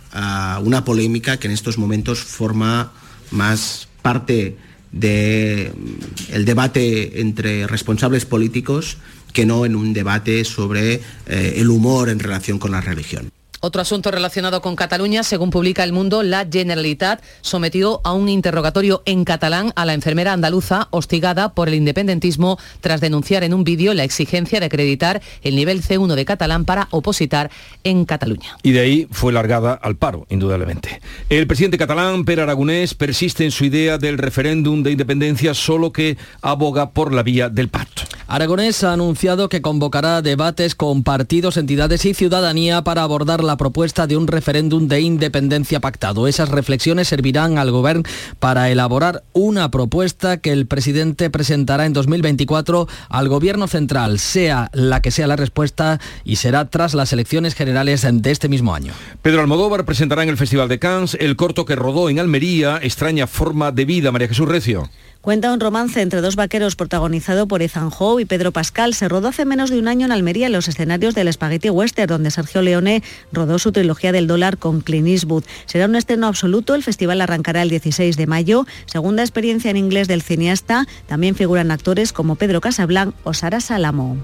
[0.63, 2.91] una polémica que en estos momentos forma
[3.31, 4.57] más parte
[4.91, 8.97] del de, mm, debate entre responsables políticos
[9.33, 13.31] que no en un debate sobre eh, el humor en relación con la religión.
[13.65, 19.03] Otro asunto relacionado con Cataluña, según publica El Mundo, la Generalitat sometió a un interrogatorio
[19.05, 23.93] en catalán a la enfermera andaluza hostigada por el independentismo tras denunciar en un vídeo
[23.93, 27.51] la exigencia de acreditar el nivel C1 de catalán para opositar
[27.85, 28.57] en Cataluña.
[28.63, 30.99] Y de ahí fue largada al paro, indudablemente.
[31.29, 36.17] El presidente catalán, Per Aragonés, persiste en su idea del referéndum de independencia, solo que
[36.41, 38.01] aboga por la vía del pacto.
[38.27, 44.07] Aragonés ha anunciado que convocará debates con partidos, entidades y ciudadanía para abordar la propuesta
[44.07, 46.27] de un referéndum de independencia pactado.
[46.27, 48.03] Esas reflexiones servirán al Gobierno
[48.39, 55.01] para elaborar una propuesta que el presidente presentará en 2024 al Gobierno central, sea la
[55.01, 58.93] que sea la respuesta, y será tras las elecciones generales de este mismo año.
[59.21, 63.27] Pedro Almodóvar presentará en el Festival de Cannes el corto que rodó en Almería, Extraña
[63.27, 64.89] forma de vida, María Jesús Recio.
[65.23, 68.93] Cuenta un romance entre dos vaqueros protagonizado por Ethan Howe y Pedro Pascal.
[68.93, 72.09] Se rodó hace menos de un año en Almería en los escenarios del Spaghetti Western,
[72.09, 75.45] donde Sergio Leone rodó su trilogía del dólar con Clint Eastwood.
[75.65, 76.75] Será un estreno absoluto.
[76.75, 78.65] El festival arrancará el 16 de mayo.
[78.85, 80.87] Segunda experiencia en inglés del cineasta.
[81.07, 84.17] También figuran actores como Pedro Casablanc o Sara Salamo.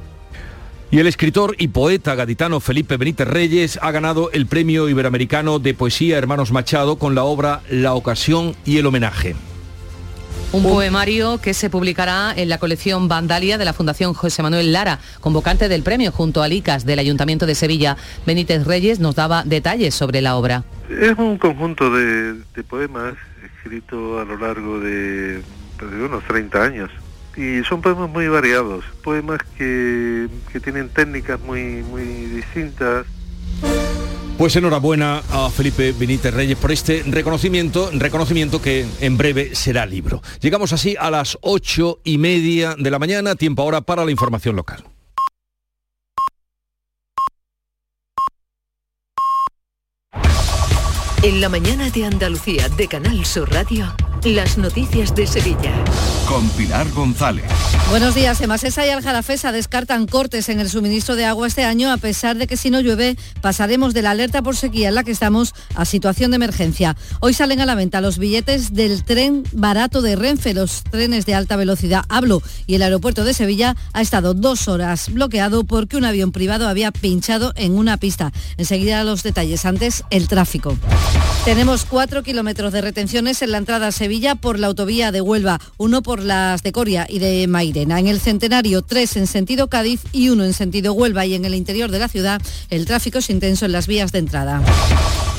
[0.92, 5.74] Y el escritor y poeta gaditano Felipe Benítez Reyes ha ganado el Premio Iberoamericano de
[5.74, 9.38] Poesía Hermanos Machado con la obra La ocasión y el homenaje.
[10.52, 14.98] Un poemario que se publicará en la colección Vandalia de la Fundación José Manuel Lara,
[15.22, 17.98] convocante del premio junto a Licas del Ayuntamiento de Sevilla.
[18.26, 20.64] Benítez Reyes nos daba detalles sobre la obra.
[20.90, 22.34] Es un conjunto de,
[22.68, 23.14] poemas
[23.46, 25.44] escritos a lo largo de,
[25.78, 26.90] pues, de unos 30 años
[27.38, 33.06] y son poemas muy variados, poemas que, que tienen técnicas muy, muy distintas.
[34.39, 40.21] Pues enhorabuena a Felipe Benítez Reyes por este reconocimiento, reconocimiento que en breve será libro.
[40.39, 44.56] Llegamos así a las ocho y media de la mañana, tiempo ahora para la información
[44.56, 44.86] local.
[51.21, 53.93] En la mañana de Andalucía de Canal Sur Radio.
[54.24, 55.72] Las noticias de Sevilla.
[56.28, 57.45] Con Pilar González.
[57.89, 58.39] Buenos días.
[58.41, 62.45] Emasesa y Aljalafesa descartan cortes en el suministro de agua este año, a pesar de
[62.45, 65.86] que si no llueve pasaremos de la alerta por sequía en la que estamos a
[65.86, 66.98] situación de emergencia.
[67.19, 71.34] Hoy salen a la venta los billetes del tren barato de Renfe, los trenes de
[71.34, 76.06] alta velocidad Hablo, y el aeropuerto de Sevilla ha estado dos horas bloqueado porque un
[76.06, 78.32] avión privado había pinchado en una pista.
[78.58, 79.65] Enseguida los detalles.
[79.65, 80.78] Antes, el tráfico.
[81.45, 86.02] Tenemos cuatro kilómetros de retenciones en la entrada Sevilla por la autovía de Huelva, uno
[86.02, 88.00] por las de Coria y de Mairena.
[88.00, 91.54] En el Centenario, tres en sentido Cádiz y uno en sentido Huelva y en el
[91.54, 94.62] interior de la ciudad el tráfico es intenso en las vías de entrada.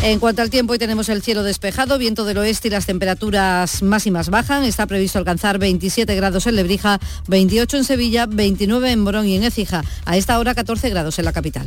[0.02, 3.82] En cuanto al tiempo, hoy tenemos el cielo despejado, viento del oeste y las temperaturas
[3.82, 4.64] máximas bajan.
[4.64, 9.44] Está previsto alcanzar 27 grados en Lebrija, 28 en Sevilla, 29 en Morón y en
[9.44, 9.82] Écija.
[10.04, 11.66] A esta hora 14 grados en la capital.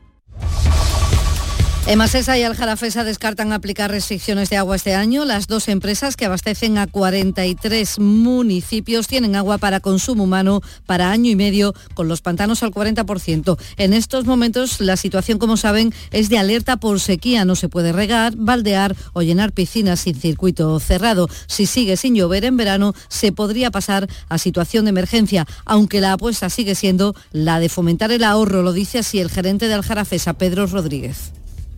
[1.87, 5.25] Emasesa y Aljarafesa descartan aplicar restricciones de agua este año.
[5.25, 11.31] Las dos empresas que abastecen a 43 municipios tienen agua para consumo humano para año
[11.31, 13.57] y medio, con los pantanos al 40%.
[13.77, 17.45] En estos momentos la situación, como saben, es de alerta por sequía.
[17.45, 21.29] No se puede regar, baldear o llenar piscinas sin circuito cerrado.
[21.47, 26.13] Si sigue sin llover en verano, se podría pasar a situación de emergencia, aunque la
[26.13, 30.33] apuesta sigue siendo la de fomentar el ahorro, lo dice así el gerente de Aljarafesa,
[30.33, 31.31] Pedro Rodríguez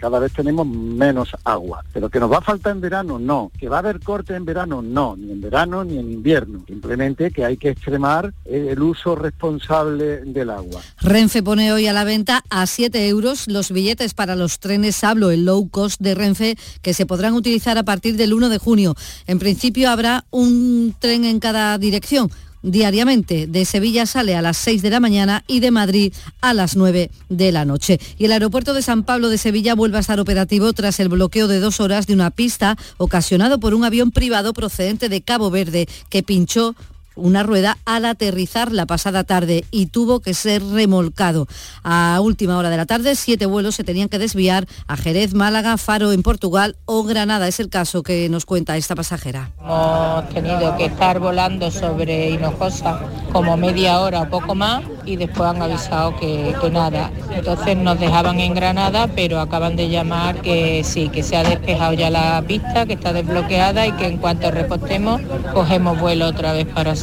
[0.03, 1.81] cada vez tenemos menos agua.
[1.93, 3.53] Pero que nos va a faltar en verano, no.
[3.57, 5.15] Que va a haber corte en verano, no.
[5.15, 6.65] Ni en verano ni en invierno.
[6.67, 10.81] Simplemente que hay que extremar el uso responsable del agua.
[10.99, 15.31] Renfe pone hoy a la venta a 7 euros los billetes para los trenes Hablo,
[15.31, 18.95] el low cost de Renfe, que se podrán utilizar a partir del 1 de junio.
[19.25, 22.29] En principio habrá un tren en cada dirección
[22.63, 23.45] diariamente.
[23.45, 27.11] De Sevilla sale a las 6 de la mañana y de Madrid a las 9
[27.29, 27.99] de la noche.
[28.17, 31.47] Y el aeropuerto de San Pablo de Sevilla vuelve a estar operativo tras el bloqueo
[31.47, 35.87] de dos horas de una pista ocasionado por un avión privado procedente de Cabo Verde
[36.09, 36.75] que pinchó
[37.15, 41.47] una rueda al aterrizar la pasada tarde y tuvo que ser remolcado.
[41.83, 45.77] A última hora de la tarde, siete vuelos se tenían que desviar a Jerez, Málaga,
[45.77, 47.47] Faro en Portugal o Granada.
[47.47, 49.51] Es el caso que nos cuenta esta pasajera.
[49.61, 52.99] Hemos tenido que estar volando sobre Hinojosa
[53.31, 57.11] como media hora o poco más y después han avisado que, nada.
[57.35, 61.93] Entonces nos dejaban en Granada, pero acaban de llamar que sí, que se ha despejado
[61.93, 65.21] ya la pista, que está desbloqueada y que en cuanto repostemos
[65.53, 66.95] cogemos vuelo otra vez para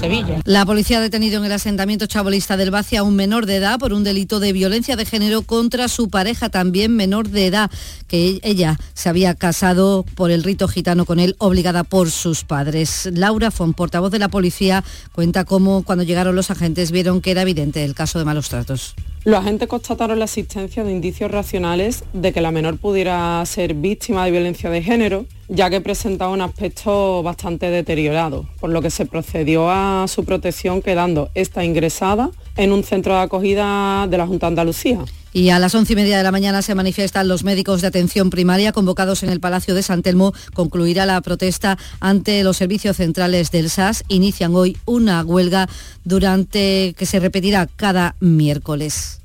[0.44, 3.78] La policía ha detenido en el asentamiento chabolista del Baci a un menor de edad
[3.78, 7.70] por un delito de violencia de género contra su pareja también menor de edad,
[8.08, 13.10] que ella se había casado por el rito gitano con él, obligada por sus padres.
[13.12, 17.42] Laura Fon, portavoz de la policía, cuenta cómo cuando llegaron los agentes vieron que era
[17.42, 18.94] evidente el caso de malos tratos.
[19.22, 24.24] Los agentes constataron la existencia de indicios racionales de que la menor pudiera ser víctima
[24.24, 29.04] de violencia de género, ya que presentaba un aspecto bastante deteriorado, por lo que se
[29.04, 34.46] procedió a su protección quedando esta ingresada en un centro de acogida de la Junta
[34.46, 35.04] de Andalucía.
[35.32, 38.30] Y a las once y media de la mañana se manifiestan los médicos de atención
[38.30, 40.32] primaria convocados en el Palacio de San Telmo.
[40.54, 44.02] Concluirá la protesta ante los servicios centrales del SAS.
[44.08, 45.68] Inician hoy una huelga
[46.04, 49.19] durante que se repetirá cada miércoles.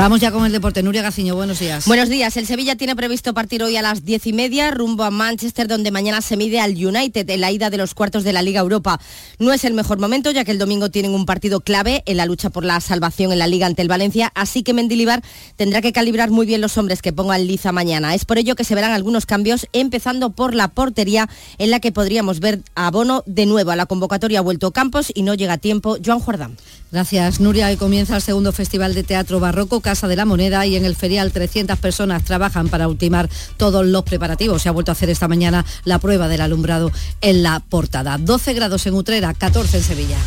[0.00, 0.82] Vamos ya con el deporte.
[0.82, 1.84] Nuria Gaciño, buenos días.
[1.84, 2.34] Buenos días.
[2.38, 5.90] El Sevilla tiene previsto partir hoy a las diez y media rumbo a Manchester, donde
[5.90, 8.98] mañana se mide al United en la ida de los cuartos de la Liga Europa.
[9.38, 12.24] No es el mejor momento, ya que el domingo tienen un partido clave en la
[12.24, 15.22] lucha por la salvación en la Liga ante el Valencia, así que Mendilibar
[15.56, 18.14] tendrá que calibrar muy bien los hombres que ponga en liza mañana.
[18.14, 21.28] Es por ello que se verán algunos cambios, empezando por la portería,
[21.58, 23.70] en la que podríamos ver a Bono de nuevo.
[23.70, 26.56] A la convocatoria ha vuelto Campos y no llega a tiempo Joan Jordán.
[26.90, 27.68] Gracias, Nuria.
[27.68, 30.94] Hoy comienza el segundo Festival de Teatro Barroco, Casa de la Moneda, y en el
[30.94, 34.62] ferial 300 personas trabajan para ultimar todos los preparativos.
[34.62, 38.16] Se ha vuelto a hacer esta mañana la prueba del alumbrado en la portada.
[38.16, 40.18] 12 grados en Utrera, 14 en Sevilla.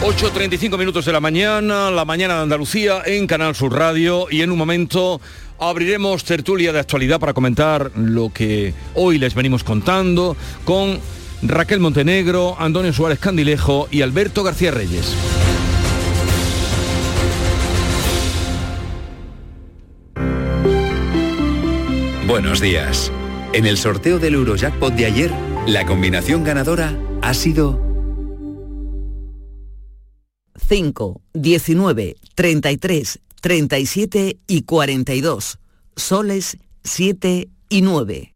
[0.00, 4.50] ...8.35 minutos de la mañana, la mañana de Andalucía en Canal Sur Radio y en
[4.50, 5.20] un momento
[5.58, 10.98] abriremos tertulia de actualidad para comentar lo que hoy les venimos contando con
[11.42, 15.14] Raquel Montenegro, Antonio Suárez Candilejo y Alberto García Reyes.
[22.26, 23.10] Buenos días.
[23.52, 25.32] En el sorteo del Eurojackpot de ayer,
[25.66, 27.80] la combinación ganadora ha sido
[30.68, 35.58] 5, 19, 33, 37 y 42.
[35.96, 38.29] Soles 7 y 9.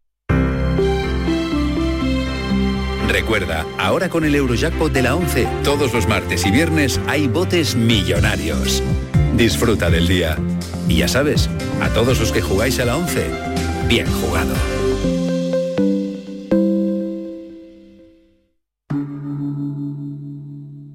[3.07, 7.75] Recuerda, ahora con el Eurojackpot de la 11, todos los martes y viernes hay botes
[7.75, 8.81] millonarios.
[9.35, 10.37] Disfruta del día.
[10.87, 11.49] Y ya sabes,
[11.81, 13.29] a todos los que jugáis a la 11,
[13.87, 14.53] bien jugado.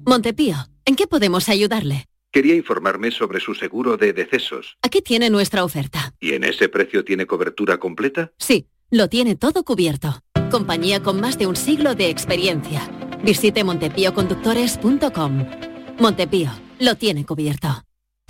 [0.05, 0.55] Montepío,
[0.85, 2.05] ¿en qué podemos ayudarle?
[2.31, 4.77] Quería informarme sobre su seguro de decesos.
[4.81, 6.13] Aquí tiene nuestra oferta.
[6.19, 8.31] ¿Y en ese precio tiene cobertura completa?
[8.37, 10.21] Sí, lo tiene todo cubierto.
[10.51, 12.81] Compañía con más de un siglo de experiencia.
[13.23, 15.45] Visite montepíoconductores.com.
[15.97, 17.85] Montepío, lo tiene cubierto.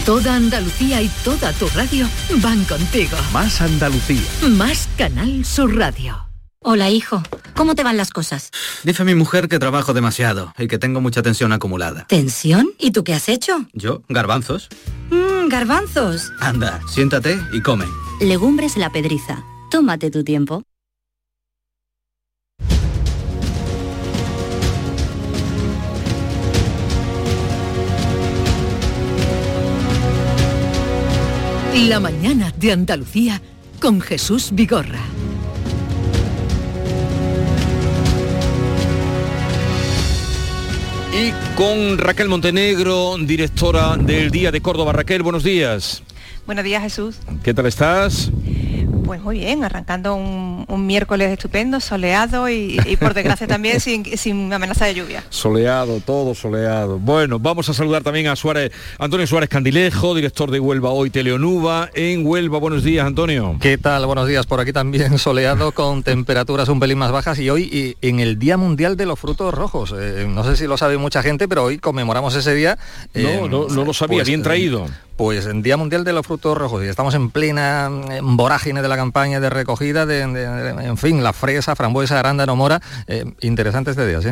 [0.00, 2.06] Toda Andalucía y toda tu radio
[2.42, 3.16] van contigo.
[3.32, 4.22] Más Andalucía.
[4.50, 6.16] Más Canal Sur Radio.
[6.60, 7.22] Hola, hijo.
[7.54, 8.50] ¿Cómo te van las cosas?
[8.84, 12.06] Dice mi mujer que trabajo demasiado y que tengo mucha tensión acumulada.
[12.08, 12.70] ¿Tensión?
[12.78, 13.66] ¿Y tú qué has hecho?
[13.74, 14.68] Yo, garbanzos.
[15.10, 16.32] Mmm, garbanzos.
[16.40, 17.84] Anda, siéntate y come.
[18.20, 19.44] Legumbres la pedriza.
[19.70, 20.62] Tómate tu tiempo.
[31.74, 33.42] La mañana de Andalucía
[33.80, 35.00] con Jesús Vigorra.
[41.12, 44.92] Y con Raquel Montenegro, directora del Día de Córdoba.
[44.92, 46.04] Raquel, buenos días.
[46.46, 47.16] Buenos días, Jesús.
[47.42, 48.30] ¿Qué tal estás?
[49.14, 54.04] Pues muy bien, arrancando un, un miércoles estupendo, soleado y, y por desgracia también sin,
[54.18, 55.22] sin, amenaza de lluvia.
[55.30, 56.98] Soleado, todo soleado.
[56.98, 61.90] Bueno, vamos a saludar también a Suárez, Antonio Suárez Candilejo, director de Huelva Hoy Teleonuba.
[61.94, 63.56] En Huelva, buenos días, Antonio.
[63.60, 64.04] ¿Qué tal?
[64.04, 64.46] Buenos días.
[64.46, 68.36] Por aquí también soleado con temperaturas un pelín más bajas y hoy y en el
[68.40, 69.94] Día Mundial de los Frutos Rojos.
[69.96, 72.78] Eh, no sé si lo sabe mucha gente, pero hoy conmemoramos ese día.
[73.14, 74.88] Eh, no, no, no, lo sabía, pues, bien traído.
[75.16, 77.88] Pues en Día Mundial de los Frutos Rojos y estamos en plena
[78.22, 82.56] vorágine de la campaña de recogida de, de, de en fin, la fresa, frambuesa, arándano,
[82.56, 82.80] mora.
[83.06, 84.30] Eh, interesante este día, sí.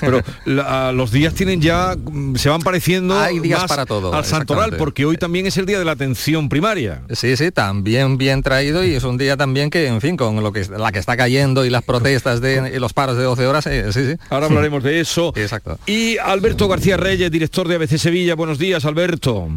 [0.00, 1.96] Pero la, los días tienen ya,
[2.36, 5.66] se van pareciendo Hay días más para todo, al santoral, porque hoy también es el
[5.66, 7.02] día de la atención primaria.
[7.10, 10.52] Sí, sí, también bien traído y es un día también que, en fin, con lo
[10.52, 13.66] que la que está cayendo y las protestas de y los paros de 12 horas,
[13.66, 14.16] eh, sí, sí.
[14.30, 15.32] Ahora hablaremos de eso.
[15.36, 15.78] Exacto.
[15.86, 18.34] Y Alberto García Reyes, director de ABC Sevilla.
[18.34, 19.48] Buenos días, Alberto.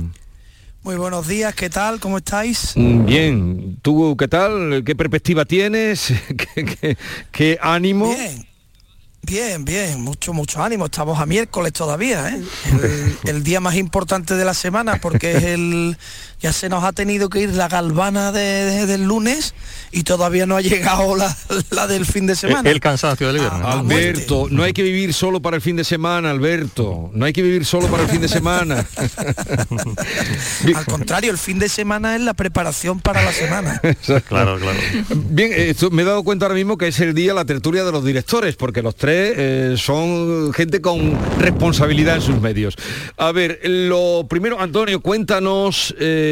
[0.87, 1.99] Muy buenos días, ¿qué tal?
[1.99, 2.71] ¿Cómo estáis?
[2.77, 4.83] Mm, Bien, ¿tú qué tal?
[4.85, 6.13] ¿Qué perspectiva tienes?
[6.55, 6.97] ¿Qué, qué-
[7.29, 8.07] qué ánimo?
[8.15, 8.47] Bien.
[9.21, 10.85] Bien, bien, mucho, mucho ánimo.
[10.85, 12.41] Estamos a miércoles todavía, ¿eh?
[13.25, 15.97] El, el día más importante de la semana porque es el...
[16.39, 19.55] Ya se nos ha tenido que ir la galvana de- de- del lunes
[19.91, 21.35] y todavía no ha llegado la,
[21.71, 22.69] la del fin de semana.
[22.69, 23.61] El cansancio del viernes.
[23.65, 27.09] Alberto, no hay que vivir solo para el fin de semana, Alberto.
[27.13, 28.85] No hay que vivir solo para el fin de semana.
[30.75, 33.81] Al contrario, el fin de semana es la preparación para la semana.
[34.27, 34.77] Claro, claro.
[35.15, 37.83] Bien, eh, esto- me he dado cuenta ahora mismo que es el día la tertulia
[37.83, 42.75] de los directores, porque los tres eh, son gente con responsabilidad en sus medios.
[43.17, 46.25] A ver, lo primero, Antonio, cuéntanos eh,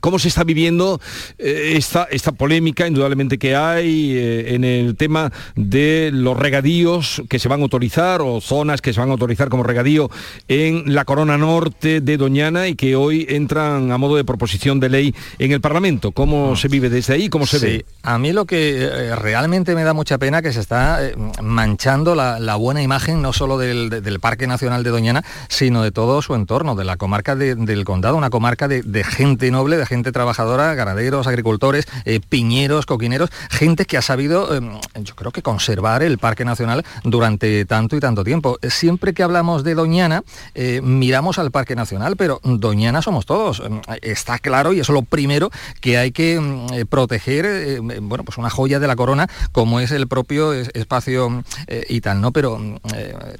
[0.00, 1.00] cómo se está viviendo
[1.38, 7.38] eh, esta, esta polémica, indudablemente que hay eh, en el tema de los regadíos que
[7.38, 10.10] se van a autorizar o zonas que se van a autorizar como regadío
[10.48, 14.88] en la corona norte de Doñana y que hoy entran a modo de proposición de
[14.88, 16.12] ley en el Parlamento.
[16.12, 17.28] ¿Cómo se vive desde ahí?
[17.28, 17.84] ¿Cómo se Sí, ve?
[18.02, 21.00] a mí lo que eh, realmente me da mucha pena que se está
[21.42, 25.82] manchando la, la buena imagen no solo del, de- del Parque Nacional de Doñana, sino
[25.82, 29.76] de todo su entorno, de la comarca de- del condado, una comarca de, gente noble,
[29.76, 34.60] de gente trabajadora, ganaderos, agricultores, eh, piñeros, coquineros, gente que ha sabido, eh,
[35.02, 38.58] yo creo que conservar el Parque Nacional durante tanto y tanto tiempo.
[38.68, 40.22] Siempre que hablamos de Doñana,
[40.54, 43.60] eh, miramos al Parque Nacional, pero Doñana somos todos.
[43.60, 45.50] Eh, Está claro y eso es lo primero
[45.80, 49.90] que hay que mm, eh, proteger, bueno, pues una joya de la corona como es
[49.90, 51.42] el propio es- espacio
[51.88, 52.32] y tal, ¿no?
[52.32, 52.60] Pero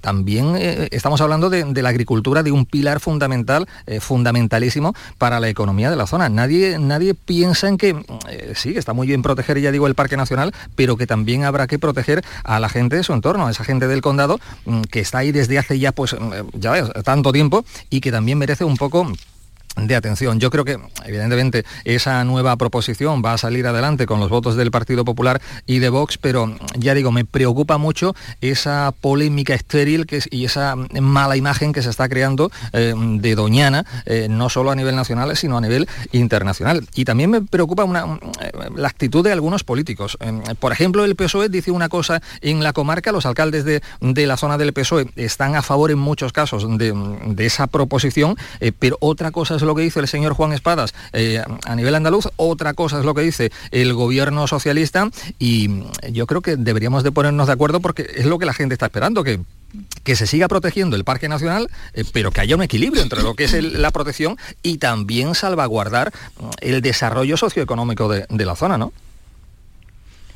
[0.00, 0.56] también
[0.90, 3.66] estamos hablando de, la agricultura, de un pilar fundamental,
[4.00, 6.28] fundamentalísimo para la economía de la zona.
[6.28, 7.96] Nadie, nadie piensa en que,
[8.28, 11.66] eh, sí, está muy bien proteger, ya digo, el Parque Nacional, pero que también habrá
[11.66, 15.00] que proteger a la gente de su entorno, a esa gente del condado mm, que
[15.00, 18.76] está ahí desde hace ya, pues, mm, ya tanto tiempo y que también merece un
[18.76, 19.10] poco
[19.76, 20.38] de atención.
[20.38, 24.70] Yo creo que, evidentemente, esa nueva proposición va a salir adelante con los votos del
[24.70, 30.18] Partido Popular y de Vox, pero ya digo, me preocupa mucho esa polémica estéril que
[30.18, 34.70] es- y esa mala imagen que se está creando eh, de Doñana, eh, no solo
[34.70, 36.86] a nivel nacional, sino a nivel internacional.
[36.94, 40.16] Y también me preocupa una, eh, la actitud de algunos políticos.
[40.20, 44.26] Eh, por ejemplo, el PSOE dice una cosa en la comarca, los alcaldes de, de
[44.26, 46.92] la zona del PSOE están a favor en muchos casos de,
[47.26, 48.36] de esa proposición,
[48.78, 52.28] pero otra cosa es lo que dice el señor Juan Espadas eh, a nivel andaluz,
[52.36, 55.08] otra cosa es lo que dice el gobierno socialista
[55.38, 55.68] y
[56.10, 58.86] yo creo que deberíamos de ponernos de acuerdo porque es lo que la gente está
[58.86, 59.40] esperando, que
[60.04, 63.34] que se siga protegiendo el Parque Nacional, eh, pero que haya un equilibrio entre lo
[63.34, 66.12] que es el- la protección y también salvaguardar
[66.60, 68.92] el desarrollo socioeconómico de, de la zona, ¿no?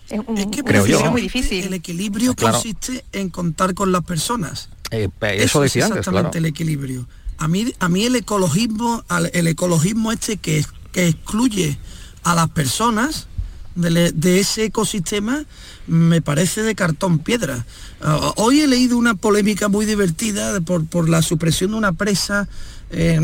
[0.09, 1.65] Es un, que decisión precisamente muy difícil.
[1.67, 2.55] El equilibrio Claro.
[2.55, 4.69] consiste en contar con las personas.
[4.91, 6.39] Eh, eso, es decía antes, exactamente claro.
[6.39, 7.07] el equilibrio.
[7.39, 11.79] A mí, a mí el ecologismo, el ecologismo este que, que excluye
[12.25, 13.27] a las personas
[13.75, 15.45] de, ese ecosistema
[15.87, 17.67] me parece de cartón piedra.
[18.01, 22.49] Ah, hoy he leído una polémica muy divertida por, por la supresión de una presa,
[22.91, 23.19] eh,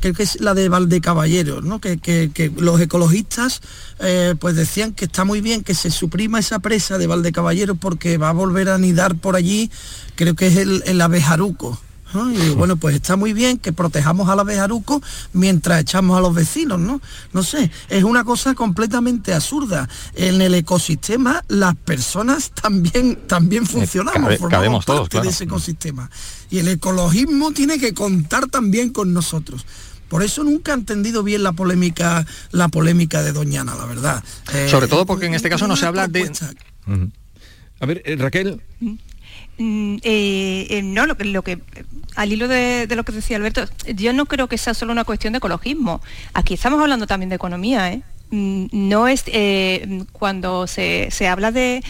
[0.00, 1.80] creo que es la de Valdecaballeros, ¿no?
[1.82, 3.60] que, que- que los ecologistas
[4.00, 8.16] eh, pues decían que está muy bien que se suprima esa presa de Valdecaballeros porque
[8.16, 9.70] va a volver a anidar por allí,
[10.14, 11.78] creo que es el, el abejaruco.
[12.14, 12.32] ¿No?
[12.32, 15.02] Y bueno, pues está muy bien que protejamos al abejaruco
[15.32, 17.00] mientras echamos a los vecinos, ¿no?
[17.32, 19.88] No sé, es una cosa completamente absurda.
[20.14, 25.24] En el ecosistema las personas también, también funcionamos, cabe- formamos cabemos parte todos, claro.
[25.24, 26.10] de ese ecosistema.
[26.50, 29.66] Y el ecologismo tiene que contar también con nosotros.
[30.08, 34.22] Por eso nunca he entendido bien la polémica, la polémica de Doñana, la verdad.
[34.52, 36.30] Eh, Sobre todo porque en este caso no se habla de...
[37.80, 38.60] A ver, eh, Raquel.
[39.58, 41.60] Mm, eh, eh, no, lo que, lo que
[42.16, 45.32] al hilo de, lo que decía Alberto, yo no creo que sea solo una cuestión
[45.32, 46.00] de ecologismo.
[46.32, 48.02] Aquí estamos hablando también de economía, ¿eh?
[48.30, 51.82] Mm, No es eh, cuando se, se habla de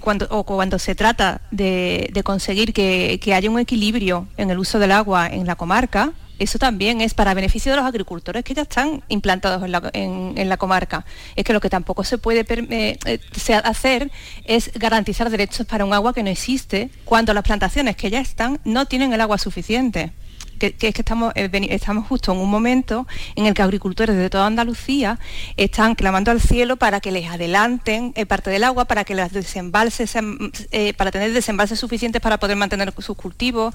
[0.00, 4.58] cuando o cuando se trata de, de conseguir que, que haya un equilibrio en el
[4.58, 8.54] uso del agua en la comarca, eso también es para beneficio de los agricultores que
[8.54, 9.62] ya están implantados
[9.92, 11.04] en la, comarca.
[11.34, 14.10] Es que lo que tampoco se puede eh, eh, hacer
[14.44, 18.60] es garantizar derechos para un agua que no existe cuando las plantaciones que ya están
[18.64, 20.12] no tienen el agua suficiente.
[20.58, 24.30] Que, es que estamos, eh, estamos justo en un momento en el que agricultores de
[24.30, 25.18] toda Andalucía
[25.56, 29.32] están clamando al cielo para que les adelanten eh, parte del agua, para que las
[29.32, 33.74] desembalses, sean, eh, para tener desembalses suficientes para poder mantener sus cultivos,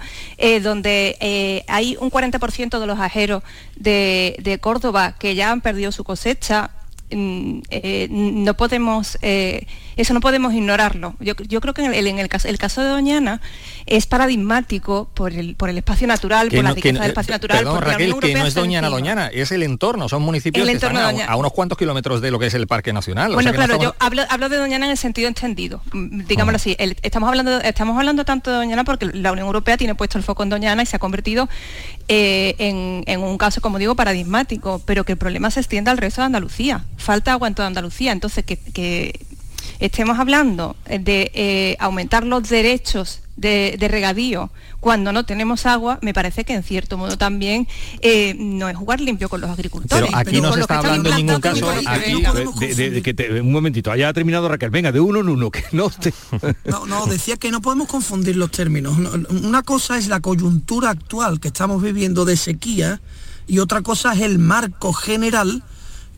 [0.63, 3.43] donde hay un 40% de los ajeros
[3.75, 6.80] de, de Córdoba que ya han perdido su cosecha, mm,
[7.11, 11.15] eh, no podemos, eh, eso no podemos ignorarlo.
[11.19, 13.41] Yo, creo que en, el, caso, el caso de Doñana
[13.85, 17.59] es paradigmático por el, por el espacio natural, por la riqueza del espacio natural.
[17.59, 21.35] Perdón, Raquel, que no es Doñana Doñana, es el entorno, son municipios que están a,
[21.35, 23.33] unos cuantos kilómetros de lo que es el Parque Nacional.
[23.33, 26.75] Bueno, claro, yo hablo, hablo, de Doñana en el sentido entendido, mm, digámoslo así.
[26.79, 30.43] estamos, hablando, estamos hablando tanto de Doñana porque la Unión Europea tiene puesto el foco
[30.43, 31.49] en Doñana y se ha convertido
[32.13, 36.21] en, en un caso, como digo, paradigmático, pero que el problema se extienda al resto
[36.21, 36.83] de Andalucía.
[36.97, 38.11] Falta agua en toda Andalucía.
[38.11, 39.19] Entonces, que,
[39.79, 46.43] estemos hablando de eh, aumentar los derechos de, regadío cuando no tenemos agua, me parece
[46.43, 47.67] que en cierto modo también
[48.01, 50.07] eh, no es jugar limpio con los agricultores.
[50.07, 51.71] Pero aquí no se está hablando en ningún caso.
[53.41, 54.71] un momentito, haya terminado Raquel.
[54.71, 55.91] Venga, de uno en uno, que no
[56.65, 58.97] No, no, decía que no podemos confundir los términos.
[59.29, 63.01] Una cosa es la coyuntura actual que estamos viviendo de sequía
[63.47, 65.63] y otra cosa es el marco general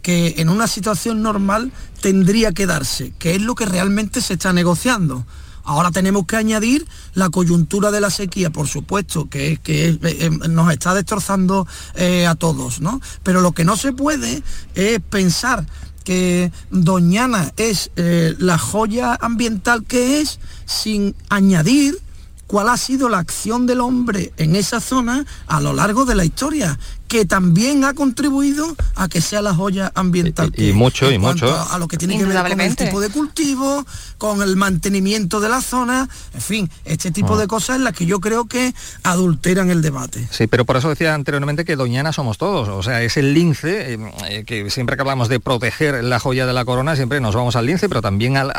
[0.04, 4.54] que en una situación normal tendría que darse, que es lo que realmente se está
[4.54, 5.26] negociando.
[5.64, 10.72] Ahora tenemos que añadir la coyuntura de la sequía, por supuesto, que, eh, eh, nos
[10.72, 12.99] está destrozando eh, a todos, ¿no?
[13.24, 14.43] Pero lo que no se puede
[14.76, 15.66] es pensar
[16.04, 21.97] que Doñana es la joya ambiental que es sin añadir
[22.45, 26.26] cuál ha sido la acción del hombre en esa zona a lo largo de la
[26.26, 26.78] historia
[27.08, 30.51] que también ha contribuido a que sea la joya ambiental.
[30.58, 31.56] Y, mucho, y mucho.
[31.70, 33.86] A, lo que tiene que ver con el tipo de cultivo,
[34.18, 37.47] con el mantenimiento de la zona, en fin, este tipo de ah.
[37.47, 38.74] cosas en las que yo creo que
[39.04, 40.28] adulteran el debate.
[40.32, 43.93] Sí, pero por eso decía anteriormente que Doñana somos todos, o sea, es el lince,
[43.93, 43.99] eh,
[44.30, 47.56] eh, que siempre que hablamos de proteger la joya de la corona, siempre nos vamos
[47.56, 48.49] al lince, pero también al,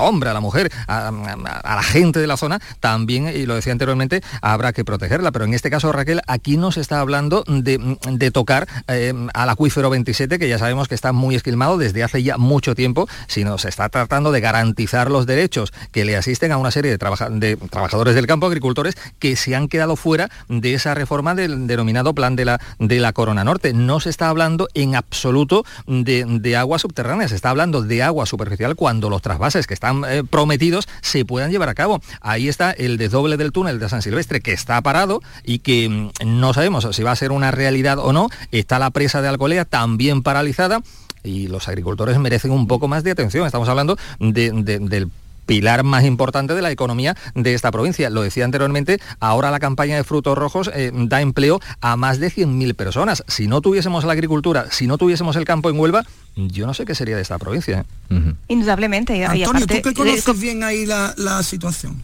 [0.00, 4.22] hombre, a la mujer, a, la gente de la zona, también, y lo decía anteriormente,
[4.42, 5.32] habrá que protegerla.
[5.32, 9.50] Pero en este caso, Raquel, aquí no se está hablando de de tocar eh, al
[9.50, 13.58] acuífero 27, que ya sabemos que está muy esquilmado desde hace ya mucho tiempo, sino
[13.58, 18.14] se está tratando de garantizar los derechos que le asisten a una serie de, trabajadores
[18.14, 22.44] del campo, agricultores, que se han quedado fuera de esa reforma del denominado plan de
[22.44, 23.72] la, de la Corona Norte.
[23.72, 28.76] No se está hablando en absoluto de, agua subterránea, se está hablando de agua superficial
[28.76, 32.00] cuando los trasvases que están eh, prometidos se puedan llevar a cabo.
[32.20, 36.10] Ahí está el desdoble del túnel de San Silvestre, que está parado y que mm,
[36.38, 38.28] no sabemos si va a ser una realidad o no.
[38.52, 40.82] Está la presa de Alcolea también paralizada
[41.22, 43.46] y los agricultores merecen un poco más de atención.
[43.46, 45.10] Estamos hablando del
[45.46, 48.08] pilar más importante de la economía de esta provincia.
[48.10, 52.30] Lo decía anteriormente, ahora la campaña de frutos rojos eh, da empleo a más de
[52.30, 53.24] 100.000 personas.
[53.28, 56.04] Si no tuviésemos la agricultura, si no tuviésemos el campo en Huelva,
[56.36, 57.84] yo no sé qué sería de esta provincia.
[58.10, 58.34] ¿eh?
[58.48, 59.24] Indudablemente.
[59.24, 62.02] Antonio, ¿tú que conoces bien ahí la situación?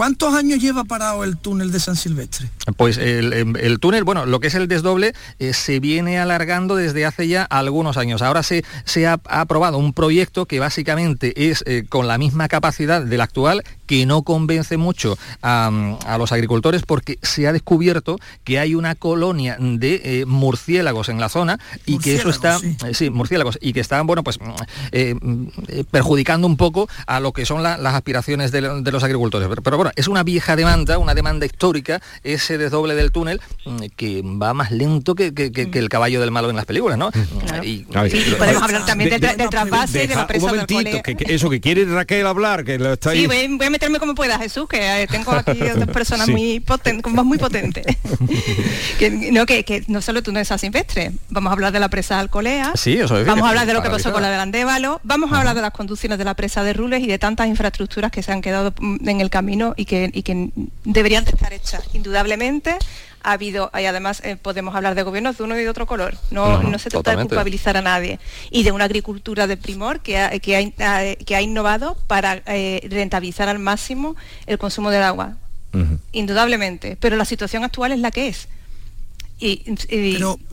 [0.00, 2.48] ¿Cuántos años lleva parado el túnel de San Silvestre?
[2.78, 7.28] Pues el, túnel, bueno, lo que es el desdoble eh, se viene alargando desde hace
[7.28, 8.22] ya algunos años.
[8.22, 13.02] Ahora se, se ha, aprobado un proyecto que básicamente es eh, con la misma capacidad
[13.02, 18.76] del actual que no convence mucho a, los agricultores porque se ha descubierto que hay
[18.76, 22.60] una colonia de eh, murciélagos en la zona y que eso está,
[22.92, 23.10] sí.
[23.10, 24.38] murciélagos, y que están, bueno, pues
[25.90, 29.48] perjudicando un poco a lo que son las aspiraciones de, los agricultores.
[29.60, 34.22] pero bueno, es una vieja demanda, una demanda histórica, ese desdoble del túnel mm, que
[34.22, 37.10] va más lento que, el caballo del malo en las películas, ¿no?
[37.64, 37.86] Y,
[38.38, 42.24] podemos hablar también del de, trasvase de la presa un que, eso que quiere Raquel
[42.28, 43.22] hablar, que lo está ahí.
[43.22, 47.10] Sí, voy, a meterme como pueda, Jesús, que eh, tengo aquí dos personas muy potentes,
[47.10, 47.86] muy potentes.
[48.98, 52.16] que, no, que, no solo tú no es Silvestre, vamos a hablar de la presa
[52.16, 55.00] de Alcolea, sí, eso vamos a hablar de lo que pasó con la de Landévalo,
[55.02, 58.10] vamos a hablar de las conducciones de la presa de Rules y de tantas infraestructuras
[58.10, 60.50] que se han quedado mm, en el camino y que, que
[60.84, 61.84] deberían de estar hechas.
[61.94, 62.76] Indudablemente
[63.22, 66.16] ha habido, y además eh, podemos hablar de gobiernos de uno y de otro color,
[66.30, 68.18] no, no, se trata de culpabilizar a nadie,
[68.50, 72.86] y de una agricultura de primor que ha, que ha, que ha innovado para eh,
[72.90, 74.16] rentabilizar al máximo
[74.46, 75.36] el consumo del agua,
[76.12, 78.48] indudablemente, pero la situación actual es la que es.
[79.38, 79.56] Y,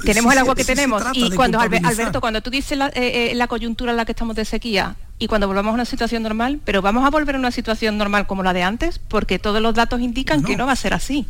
[0.05, 1.03] tenemos el agua que tenemos.
[1.13, 4.45] y cuando Alberto cuando tú dices la, eh, la coyuntura en la que estamos de
[4.45, 7.97] sequía y cuando volvamos a una situación normal, pero vamos a volver a una situación
[7.97, 10.93] normal como la de antes, porque todos los datos indican que no va a ser
[10.93, 11.25] así.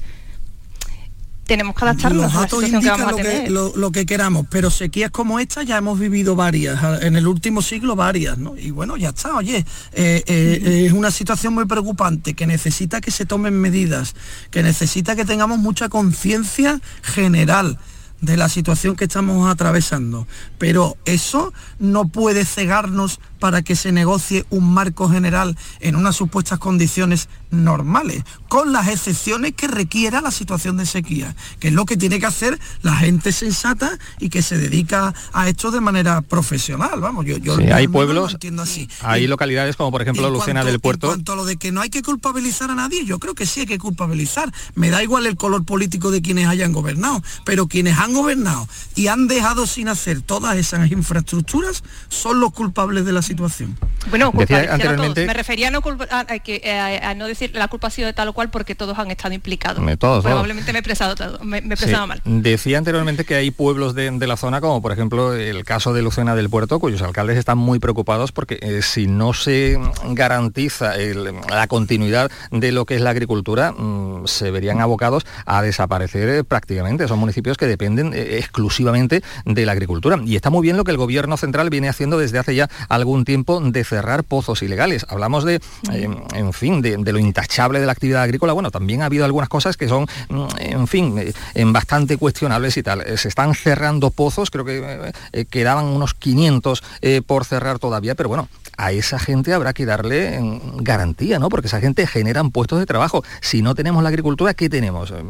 [1.47, 3.49] Tenemos que adaptarnos a la situación que vamos a tener.
[3.49, 7.95] lo, que queramos, pero sequías como esta ya hemos vivido varias, en el último siglo
[7.95, 8.57] varias, ¿no?
[8.57, 13.11] Y bueno, ya está, oye, eh, eh, es una situación muy preocupante que necesita que
[13.11, 14.13] se tomen medidas,
[14.51, 17.79] que necesita que tengamos mucha conciencia general
[18.21, 24.45] de la situación que estamos atravesando, pero eso no puede cegarnos para que se negocie
[24.49, 30.77] un marco general en unas supuestas condiciones normales, con las excepciones que requiera la situación
[30.77, 34.57] de sequía, que es lo que tiene que hacer la gente sensata y que se
[34.57, 36.99] dedica a esto de manera profesional.
[36.99, 38.89] Vamos, yo, yo Sí, hay lo pueblos, entiendo así.
[39.01, 41.07] hay localidades como por ejemplo En Lucena cuanto- del Puerto.
[41.07, 43.45] En cuanto a lo de que no hay que culpabilizar a nadie, yo creo que
[43.45, 44.51] sí hay que culpabilizar.
[44.73, 49.07] Me da igual el color político de quienes hayan gobernado, pero quienes han gobernado y
[49.07, 53.77] han dejado sin hacer todas esas infraestructuras son los culpables de la situación.
[54.09, 55.25] Bueno, Decía anteriormente-.
[55.25, 57.91] Me refería a no, culpa- a- a que- a- a no decir la culpa ha
[57.91, 59.83] sido de tal o cual porque todos han estado implicados.
[59.83, 60.25] Me- todos, todos.
[60.25, 62.21] Probablemente me he expresado, todo- me, me he Sí, expresado mal.
[62.25, 66.01] Decía anteriormente que hay pueblos de, de la zona, como por ejemplo el caso de
[66.01, 69.77] Lucena del Puerto, cuyos alcaldes están muy preocupados porque eh, si no se
[70.21, 75.61] garantiza el- la continuidad de lo que es la agricultura, mm, se verían abocados a
[75.61, 77.07] desaparecer eh, prácticamente.
[77.07, 80.19] Son municipios que dependen eh, exclusivamente de la agricultura.
[80.25, 83.25] Y está muy bien lo que el gobierno central viene haciendo desde hace ya algún
[83.25, 85.05] tiempo de cerrar pozos ilegales.
[85.09, 85.55] Hablamos de,
[85.91, 88.53] eh, en fin, de, de lo intachable de la actividad agrícola.
[88.53, 92.77] Bueno, también ha habido algunas cosas que son, mm, en fin, eh, en bastante cuestionables
[92.77, 93.03] y tal.
[93.17, 98.29] Se están cerrando pozos, creo que eh, quedaban unos 500 eh, por cerrar todavía, pero
[98.29, 101.49] bueno, a esa gente habrá que darle mm, garantía, ¿no?
[101.49, 103.23] Porque esa gente generan puestos de trabajo.
[103.41, 105.11] Si no tenemos la agricultura, ¿qué tenemos?
[105.11, 105.23] Eh,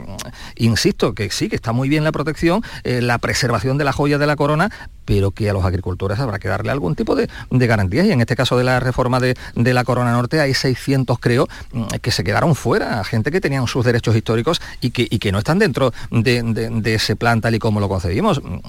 [0.55, 4.27] Insisto, que sí, que está muy bien la protección, la preservación de la joya de
[4.27, 4.69] la corona,
[5.07, 8.05] pero que a los agricultores habrá que darle algún tipo de, garantías.
[8.05, 11.85] Y en este caso de la reforma de, la Corona Norte hay 600, creo, mm,
[12.01, 15.93] que se quedaron fuera, gente que tenían sus derechos históricos y que, no están dentro
[16.11, 18.43] de, ese plan tal y como lo concebimos.
[18.43, 18.59] Mm,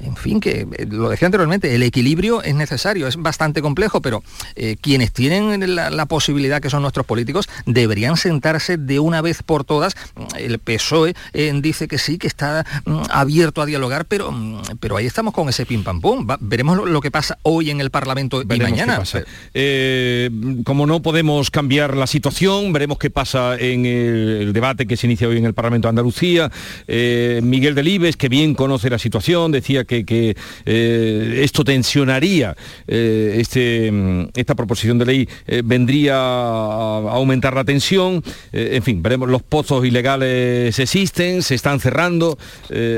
[0.00, 4.22] En fin, que eh, lo decía anteriormente, el equilibrio es necesario, es bastante complejo, pero
[4.56, 9.64] eh, quienes tienen la, posibilidad, que son nuestros políticos, deberían sentarse de una vez por
[9.64, 9.94] todas.
[10.14, 12.64] Mm, El PSOE eh, dice que sí, que está
[13.10, 14.32] abierto a dialogar, pero,
[14.80, 16.26] pero ahí estamos con ese pim pam pum.
[16.28, 19.02] Va- veremos lo, lo que pasa hoy en el Parlamento y mañana.
[19.54, 20.30] Eh,
[20.64, 25.06] como no podemos cambiar la situación, veremos qué pasa en el, el debate que se
[25.06, 26.50] inicia hoy en el Parlamento de Andalucía.
[26.86, 32.56] Eh, Miguel Delibes, que bien conoce la situación, decía que, que, eh, esto tensionaría,
[32.86, 35.28] eh, este, mm, esta proposición de ley
[35.64, 38.22] vendría a aumentar la tensión.
[38.52, 42.38] En fin, veremos, los pozos ilegales existen, se están cerrando,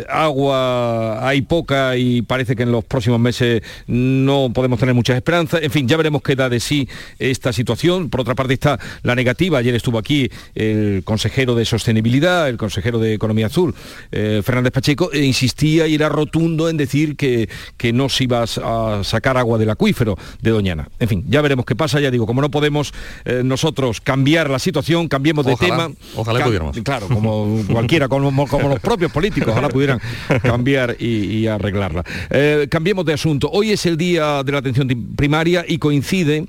[0.08, 5.62] agua hay poca y parece que en los próximos meses no podemos tener muchas esperanzas.
[5.62, 8.08] En fin, ya veremos qué da de sí esta situación.
[8.10, 9.58] Por otra parte está la negativa.
[9.58, 13.74] Ayer estuvo aquí el consejero de Sostenibilidad, el consejero de Economía Azul,
[14.10, 18.42] eh, Fernández Pacheco, e insistía y era rotundo en decir que, que no se iba
[18.42, 20.88] a sacar agua del acuífero de Doñana.
[20.98, 22.00] En fin, ya veremos qué pasa.
[22.00, 22.92] Ya digo, como no podemos
[23.24, 25.94] eh, nosotros cambiar la situación, cambiemos de Ojalá, tema.
[26.16, 26.76] ojalá Cam- pudiéramos.
[26.82, 30.00] Claro, como cualquiera, como, como los propios políticos, ojalá pudieran
[30.42, 32.04] cambiar y, y arreglarla.
[32.30, 33.50] Eh, cambiemos de asunto.
[33.50, 36.46] Hoy es el día de la atención primaria y coincide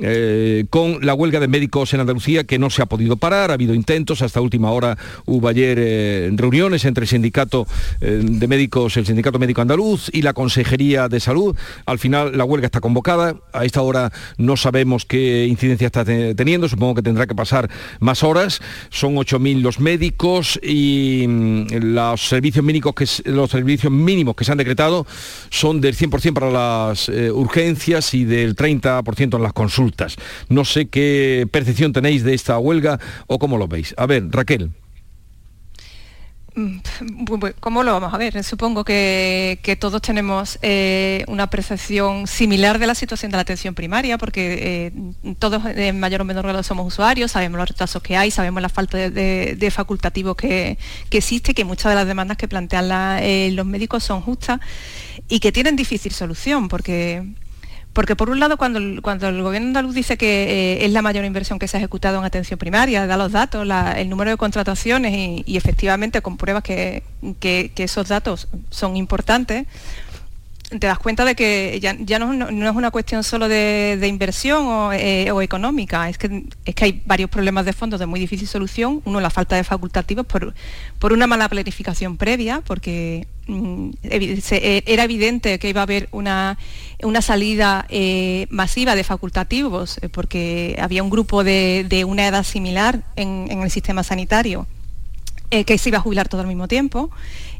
[0.00, 3.54] eh, con la huelga de médicos en Andalucía que no se ha podido parar, ha
[3.54, 7.66] habido intentos, hasta última hora hubo ayer eh, reuniones entre el sindicato
[8.00, 11.54] eh, de médicos, el sindicato médico andaluz y la Consejería de Salud.
[11.86, 16.34] Al final la huelga está convocada, a esta hora no sabemos qué incidencia está te-
[16.34, 17.70] teniendo, supongo que tendrá que pasar
[18.00, 24.34] más horas, son 8.000 los médicos y mm, los servicios mínimos que, los servicios mínimos
[24.34, 25.06] que se han decretado
[25.50, 29.83] son del 100% para las urgencias y del 30% en las consultas.
[30.48, 33.94] No sé qué percepción tenéis de esta huelga o cómo lo veis.
[33.96, 34.70] A ver, Raquel.
[36.56, 36.78] Mm,
[37.58, 38.44] ¿Cómo lo vamos a ver?
[38.44, 44.18] Supongo que, todos tenemos eh, una percepción similar de la situación de la atención primaria,
[44.18, 48.30] porque eh, todos en mayor o menor grado somos usuarios, sabemos los retrasos que hay,
[48.30, 50.78] sabemos la falta de, facultativos que,
[51.10, 54.60] existe, que muchas de las demandas que plantean la- eh, los médicos son justas
[55.28, 57.24] y que tienen difícil solución, porque
[57.94, 61.00] porque por un lado, cuando el, cuando el gobierno andaluz dice que eh, es la
[61.00, 63.66] mayor inversión que se ha ejecutado en atención primaria, da los datos,
[63.96, 67.02] el número de contrataciones y, efectivamente con pruebas que
[67.76, 69.66] esos datos son importantes,
[70.78, 75.30] te das cuenta de que ya, no, es una cuestión solo de, inversión o, eh,
[75.30, 79.02] o económica, es que, es que hay varios problemas de fondo de muy difícil solución.
[79.04, 80.54] Uno, la falta de facultativos por,
[80.98, 86.58] por una mala planificación previa, porque mm, eh, era evidente que iba a haber una,
[87.02, 93.02] una salida eh, masiva de facultativos, porque había un grupo de, de una edad similar
[93.16, 94.66] en, el sistema sanitario
[95.50, 97.12] que se iba a jubilar todo al mismo tiempo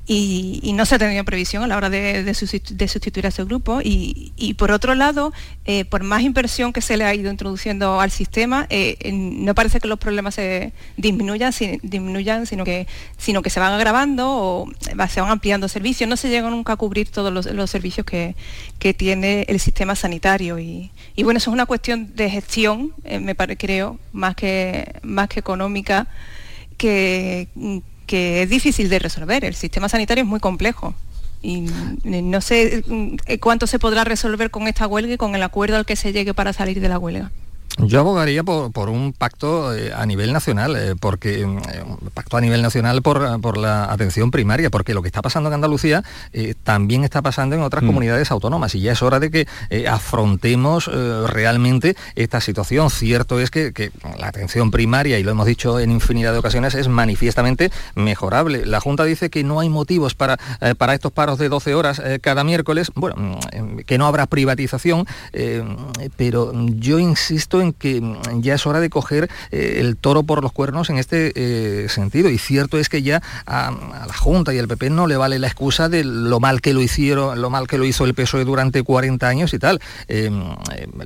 [0.06, 3.80] y, no se ha tenido previsión a la hora de, sustituir a ese grupo.
[3.82, 5.32] Y, por otro lado,
[5.64, 9.80] eh, por más inversión que se le ha ido introduciendo al sistema, eh, no parece
[9.80, 11.52] que los problemas se disminuyan,
[11.82, 12.86] disminuyan sino, que,
[13.16, 14.68] sino que se van agravando o
[15.08, 16.08] se van ampliando servicios.
[16.08, 18.34] No se llega nunca a cubrir todos los, servicios que,
[18.94, 20.58] tiene el sistema sanitario.
[20.58, 20.90] Y,
[21.22, 26.08] bueno, eso es una cuestión de gestión, eh, me creo, más que, más que económica,
[26.76, 27.48] que
[28.06, 29.44] que es difícil de resolver.
[29.44, 30.94] El sistema sanitario es muy complejo
[31.44, 31.66] y
[32.04, 32.82] no sé
[33.26, 36.12] eh, cuánto se podrá resolver con esta huelga y con el acuerdo al que se
[36.12, 37.30] llegue para salir de la huelga.
[37.78, 42.36] Yo abogaría por, un pacto eh, a nivel nacional, eh, porque mm, eh, un pacto
[42.36, 46.02] a nivel nacional por, la atención primaria, porque lo que está pasando en Andalucía
[46.62, 47.86] también está pasando en otras mm.
[47.86, 49.46] comunidades autónomas y ya es hora de que
[49.86, 52.90] afrontemos realmente esta situación.
[52.90, 56.88] Cierto es que, la atención primaria, y lo hemos dicho en infinidad de ocasiones, es
[56.88, 58.66] manifiestamente mejorable.
[58.66, 60.38] La Junta dice que no hay motivos para,
[60.78, 65.06] para estos paros de 12 horas cada miércoles, bueno, mm, que no habrá privatización,
[66.16, 70.42] pero yo insisto en que mm, ya es hora de coger eh, el toro por
[70.42, 72.30] los cuernos en este eh, sentido.
[72.30, 73.72] Y cierto es que ya a,
[74.06, 76.82] la Junta y al PP no le vale la excusa de lo mal que lo
[76.82, 79.80] hicieron, lo mal que lo hizo el PSOE durante 40 años y tal.
[80.08, 80.30] Eh,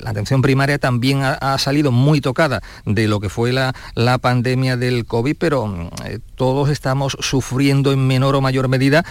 [0.00, 4.76] la atención primaria también ha, salido muy tocada de lo que fue la, la pandemia
[4.76, 5.90] del COVID, pero mm,
[6.36, 9.04] todos estamos sufriendo en menor o mayor medida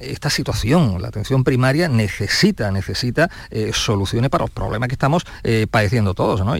[0.00, 1.02] esta situación.
[1.02, 3.28] La atención primaria necesita, necesita
[3.72, 5.24] soluciones para los problemas que estamos
[5.70, 6.44] padeciendo todos.
[6.44, 6.56] ¿no?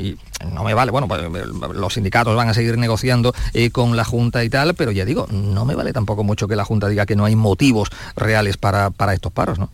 [0.52, 1.22] No me vale, bueno, pues,
[1.74, 5.26] los sindicatos van a seguir negociando eh, con la Junta y tal, pero ya digo,
[5.30, 8.90] no me vale tampoco mucho que la Junta diga que no hay motivos reales para,
[8.90, 9.70] para estos paros, ¿no?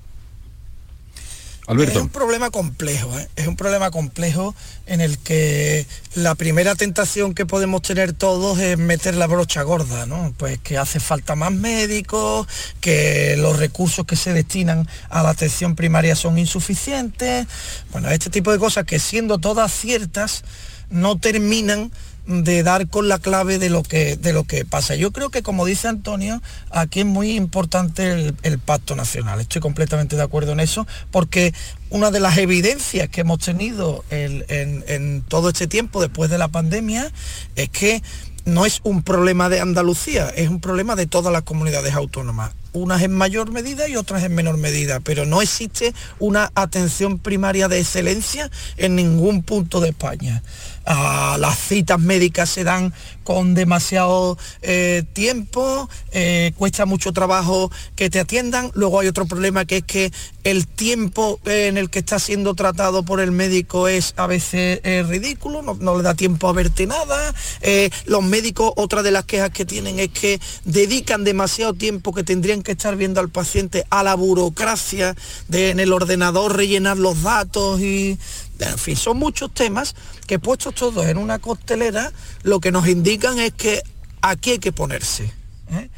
[1.99, 3.29] Es un problema complejo, ¿eh?
[3.35, 4.55] es un problema complejo
[4.87, 10.07] en el que la primera tentación que podemos tener todos es meter la brocha gorda,
[10.07, 10.33] ¿no?
[10.39, 12.47] Pues que hace falta más médicos,
[12.81, 17.47] que los recursos que se destinan a la atención primaria son insuficientes.
[17.91, 20.45] Bueno, este tipo de cosas que siendo todas ciertas
[20.89, 21.91] no terminan
[22.27, 24.97] de dar con la clave de lo que, de lo que pasa.
[24.97, 29.41] Yo creo que, como dice Antonio, aquí es muy importante el, pacto nacional.
[29.41, 31.55] Estoy completamente de acuerdo en eso, porque
[31.91, 37.13] una de las evidencias que hemos tenido en, todo este tiempo después de la pandemia
[37.55, 38.03] es que
[38.45, 42.53] no es un problema de Andalucía, es un problema de todas las comunidades autónomas.
[42.73, 47.69] Unas en mayor medida y otras en menor medida, pero no existe una atención primaria
[47.69, 50.43] de excelencia en ningún punto de España
[50.87, 52.93] las citas médicas se dan
[53.25, 58.71] con demasiado eh, tiempo, eh, cuesta mucho trabajo que te atiendan.
[58.75, 60.13] Luego hay otro problema que es que
[60.45, 65.63] el tiempo en el que está siendo tratado por el médico es a veces ridículo,
[65.63, 67.35] no, le da tiempo a verte nada.
[67.63, 72.23] Eh, los médicos, otra de las quejas que tienen es que dedican demasiado tiempo que
[72.23, 75.17] tendrían que estar viendo al paciente a la burocracia
[75.49, 78.19] de en el ordenador rellenar los datos y
[78.59, 79.95] en fin, son muchos temas
[80.27, 83.83] que puestos todos en una costelera, lo que nos indican es que
[84.23, 85.33] aquí hay que ponerse.
[85.71, 85.91] ¿eh?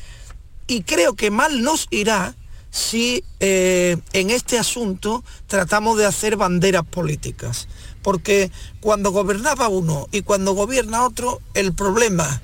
[0.66, 2.34] Y creo que mal nos irá
[2.70, 7.68] si eh, en este asunto tratamos de hacer banderas políticas.
[8.02, 8.50] Porque
[8.80, 12.42] cuando gobernaba uno y cuando gobierna otro, el problema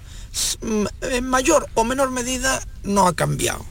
[1.02, 3.64] en mayor o menor medida no ha cambiado.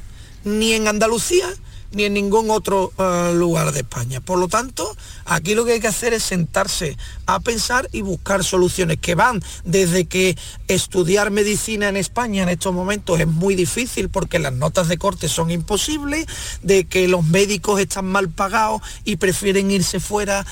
[0.44, 1.48] Ni en Andalucía
[1.94, 4.20] ni en ningún otro eh, lugar de España.
[4.22, 8.44] Por lo tanto, aquí lo que hay que hacer es sentarse a pensar y buscar
[8.44, 10.38] soluciones que van desde que
[10.68, 15.28] estudiar medicina en España en estos momentos es muy difícil porque las notas de corte
[15.28, 16.26] son imposibles,
[16.62, 20.46] de que los médicos están mal pagados y prefieren irse fuera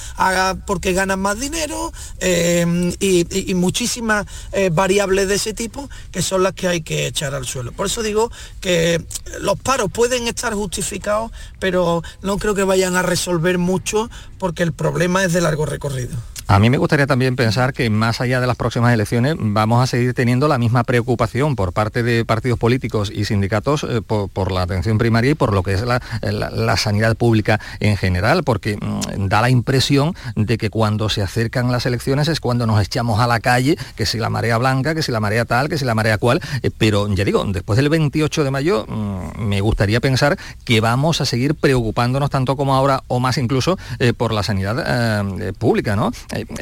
[0.65, 6.53] porque ganan más dinero eh, y, muchísimas eh, variables de ese tipo que son las
[6.53, 7.71] que hay que echar al suelo.
[7.71, 9.03] Por eso digo que
[9.39, 14.73] los paros pueden estar justificados pero no creo que vayan a resolver mucho porque el
[14.73, 16.15] problema es de largo recorrido.
[16.51, 19.87] A mí me gustaría también pensar que más allá de las próximas elecciones vamos a
[19.87, 24.63] seguir teniendo la misma preocupación por parte de partidos políticos y sindicatos eh, por, la
[24.63, 26.01] atención primaria y por lo que es la,
[26.75, 31.85] sanidad pública en general, porque mm, da la impresión de que cuando se acercan las
[31.85, 35.13] elecciones es cuando nos echamos a la calle, que si la marea blanca, que si
[35.13, 38.43] la marea tal, que si la marea cual, eh, pero ya digo, después del 28
[38.43, 43.21] de mayo mm, me gustaría pensar que vamos a seguir preocupándonos tanto como ahora o
[43.21, 45.23] más incluso eh, por la sanidad
[45.57, 46.11] pública, ¿no?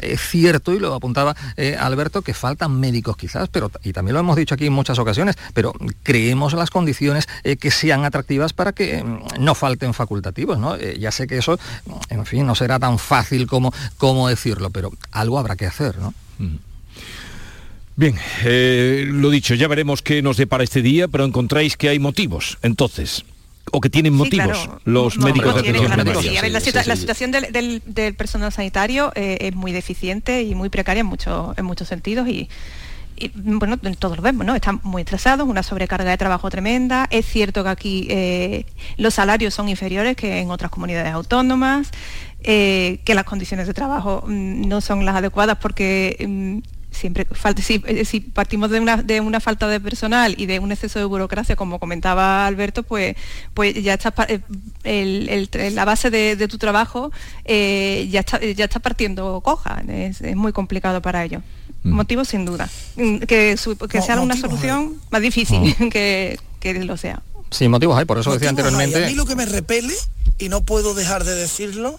[0.02, 4.20] Es cierto, y lo apuntaba eh, Alberto, que faltan médicos quizás, pero, y también lo
[4.20, 5.72] hemos dicho aquí en muchas ocasiones, pero
[6.02, 10.76] creemos las condiciones eh, que sean atractivas para que mm, no falten facultativos, ¿no?
[10.76, 11.58] Eh, ya sé que eso,
[12.08, 16.14] en fin, no será tan fácil como, como decirlo, pero algo habrá que hacer, ¿no?
[16.38, 16.56] Mm.
[17.96, 18.16] Bien,
[19.20, 23.24] lo dicho, ya veremos qué nos depara este día, pero encontráis que hay motivos, entonces.
[23.72, 24.80] O que tienen motivos claro.
[24.84, 26.30] los No, médicos de tiene, atención claro que primaria.
[26.32, 26.36] sí.
[26.38, 27.00] A ver, la, Sí, situa- sí, la sí.
[27.02, 31.56] situación del, del- del personal sanitario eh, es muy deficiente y muy precaria en, muchos
[31.56, 32.48] en muchos sentidos y,
[33.16, 34.54] y, bueno, todos lo vemos, ¿no?
[34.54, 37.06] Están muy estresados, una sobrecarga de trabajo tremenda.
[37.10, 38.64] Es cierto que aquí eh,
[38.96, 41.90] los salarios son inferiores que en otras comunidades autónomas,
[42.42, 46.58] eh, que las condiciones de trabajo mm, no son las adecuadas porque mm,
[46.90, 50.58] siempre falta, si, eh, si partimos de una, de una falta de personal y de
[50.58, 53.16] un exceso de burocracia, como comentaba Alberto, pues,
[53.54, 54.40] pues ya está pa- eh,
[54.84, 57.12] el- el- la base de, de tu trabajo
[57.44, 59.82] eh, ya, está, ya está partiendo coja.
[59.88, 61.42] Es, es muy complicado para ellos.
[61.82, 62.68] Motivo sin duda.
[62.96, 67.22] Mm, Que, su- que Mo- sea una motivos, solución más difícil que, que lo sea.
[67.50, 68.74] Sí, motivos hay, por eso decía Motivos hay.
[68.74, 69.06] anteriormente.
[69.06, 69.94] A mí lo que me repele,
[70.38, 71.98] y no puedo dejar de decirlo,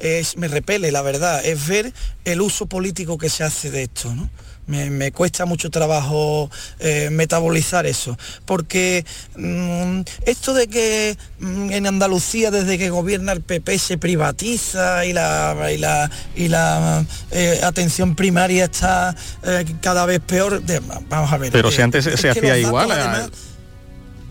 [0.00, 1.92] es, me repele, la verdad, es ver
[2.24, 4.28] el uso político que se hace de esto, ¿no?
[4.66, 6.48] Me, me cuesta mucho trabajo
[6.78, 9.04] eh, metabolizar eso, porque
[9.36, 15.12] mm, esto de que mm, en Andalucía desde que gobierna el PP se privatiza y
[15.12, 21.32] la, y la, y la eh, atención primaria está eh, cada vez peor, de- vamos
[21.32, 21.50] a ver.
[21.50, 23.30] Pero si antes se hacía datos, igual, además,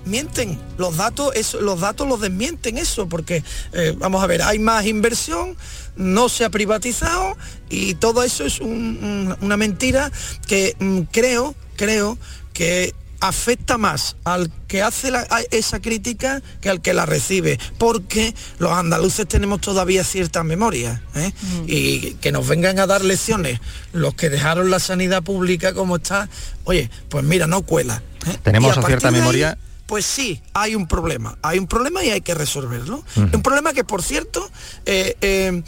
[0.10, 3.44] mienten los datos eso, los datos los desmienten eso porque
[3.74, 5.56] eh, vamos a ver hay más inversión
[5.96, 7.38] no se ha privatizado
[7.70, 10.12] y todo eso es un- un- una mentira
[10.48, 12.18] que mm, creo creo
[12.54, 17.60] que afecta más al que hace la- a- esa crítica que al que la recibe
[17.78, 21.34] porque los andaluces tenemos todavía cierta memoria ¿eh?
[21.68, 23.60] y que nos vengan a dar lecciones
[23.92, 26.30] los que dejaron la sanidad pública como está
[26.64, 28.38] oye pues mira no cuela ¿eh?
[28.42, 29.58] Tenemos a cierta ahí, memoria
[29.90, 31.40] pues sí, hay un problema.
[31.42, 33.04] Hay un problema y hay que resolverlo.
[33.16, 34.48] Un problema que, por cierto,
[34.86, 35.64] eh, eh,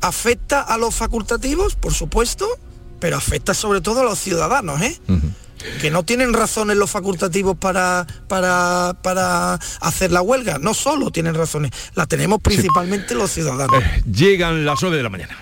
[0.00, 2.48] afecta a los facultativos, por supuesto,
[2.98, 4.98] pero afecta sobre todo a los ciudadanos, ¿eh?
[5.80, 10.58] que no tienen razones los facultativos para, para, para hacer la huelga.
[10.58, 13.84] No solo tienen razones, la tenemos principalmente los ciudadanos.
[14.04, 15.38] Llegan las 9 de la mañana.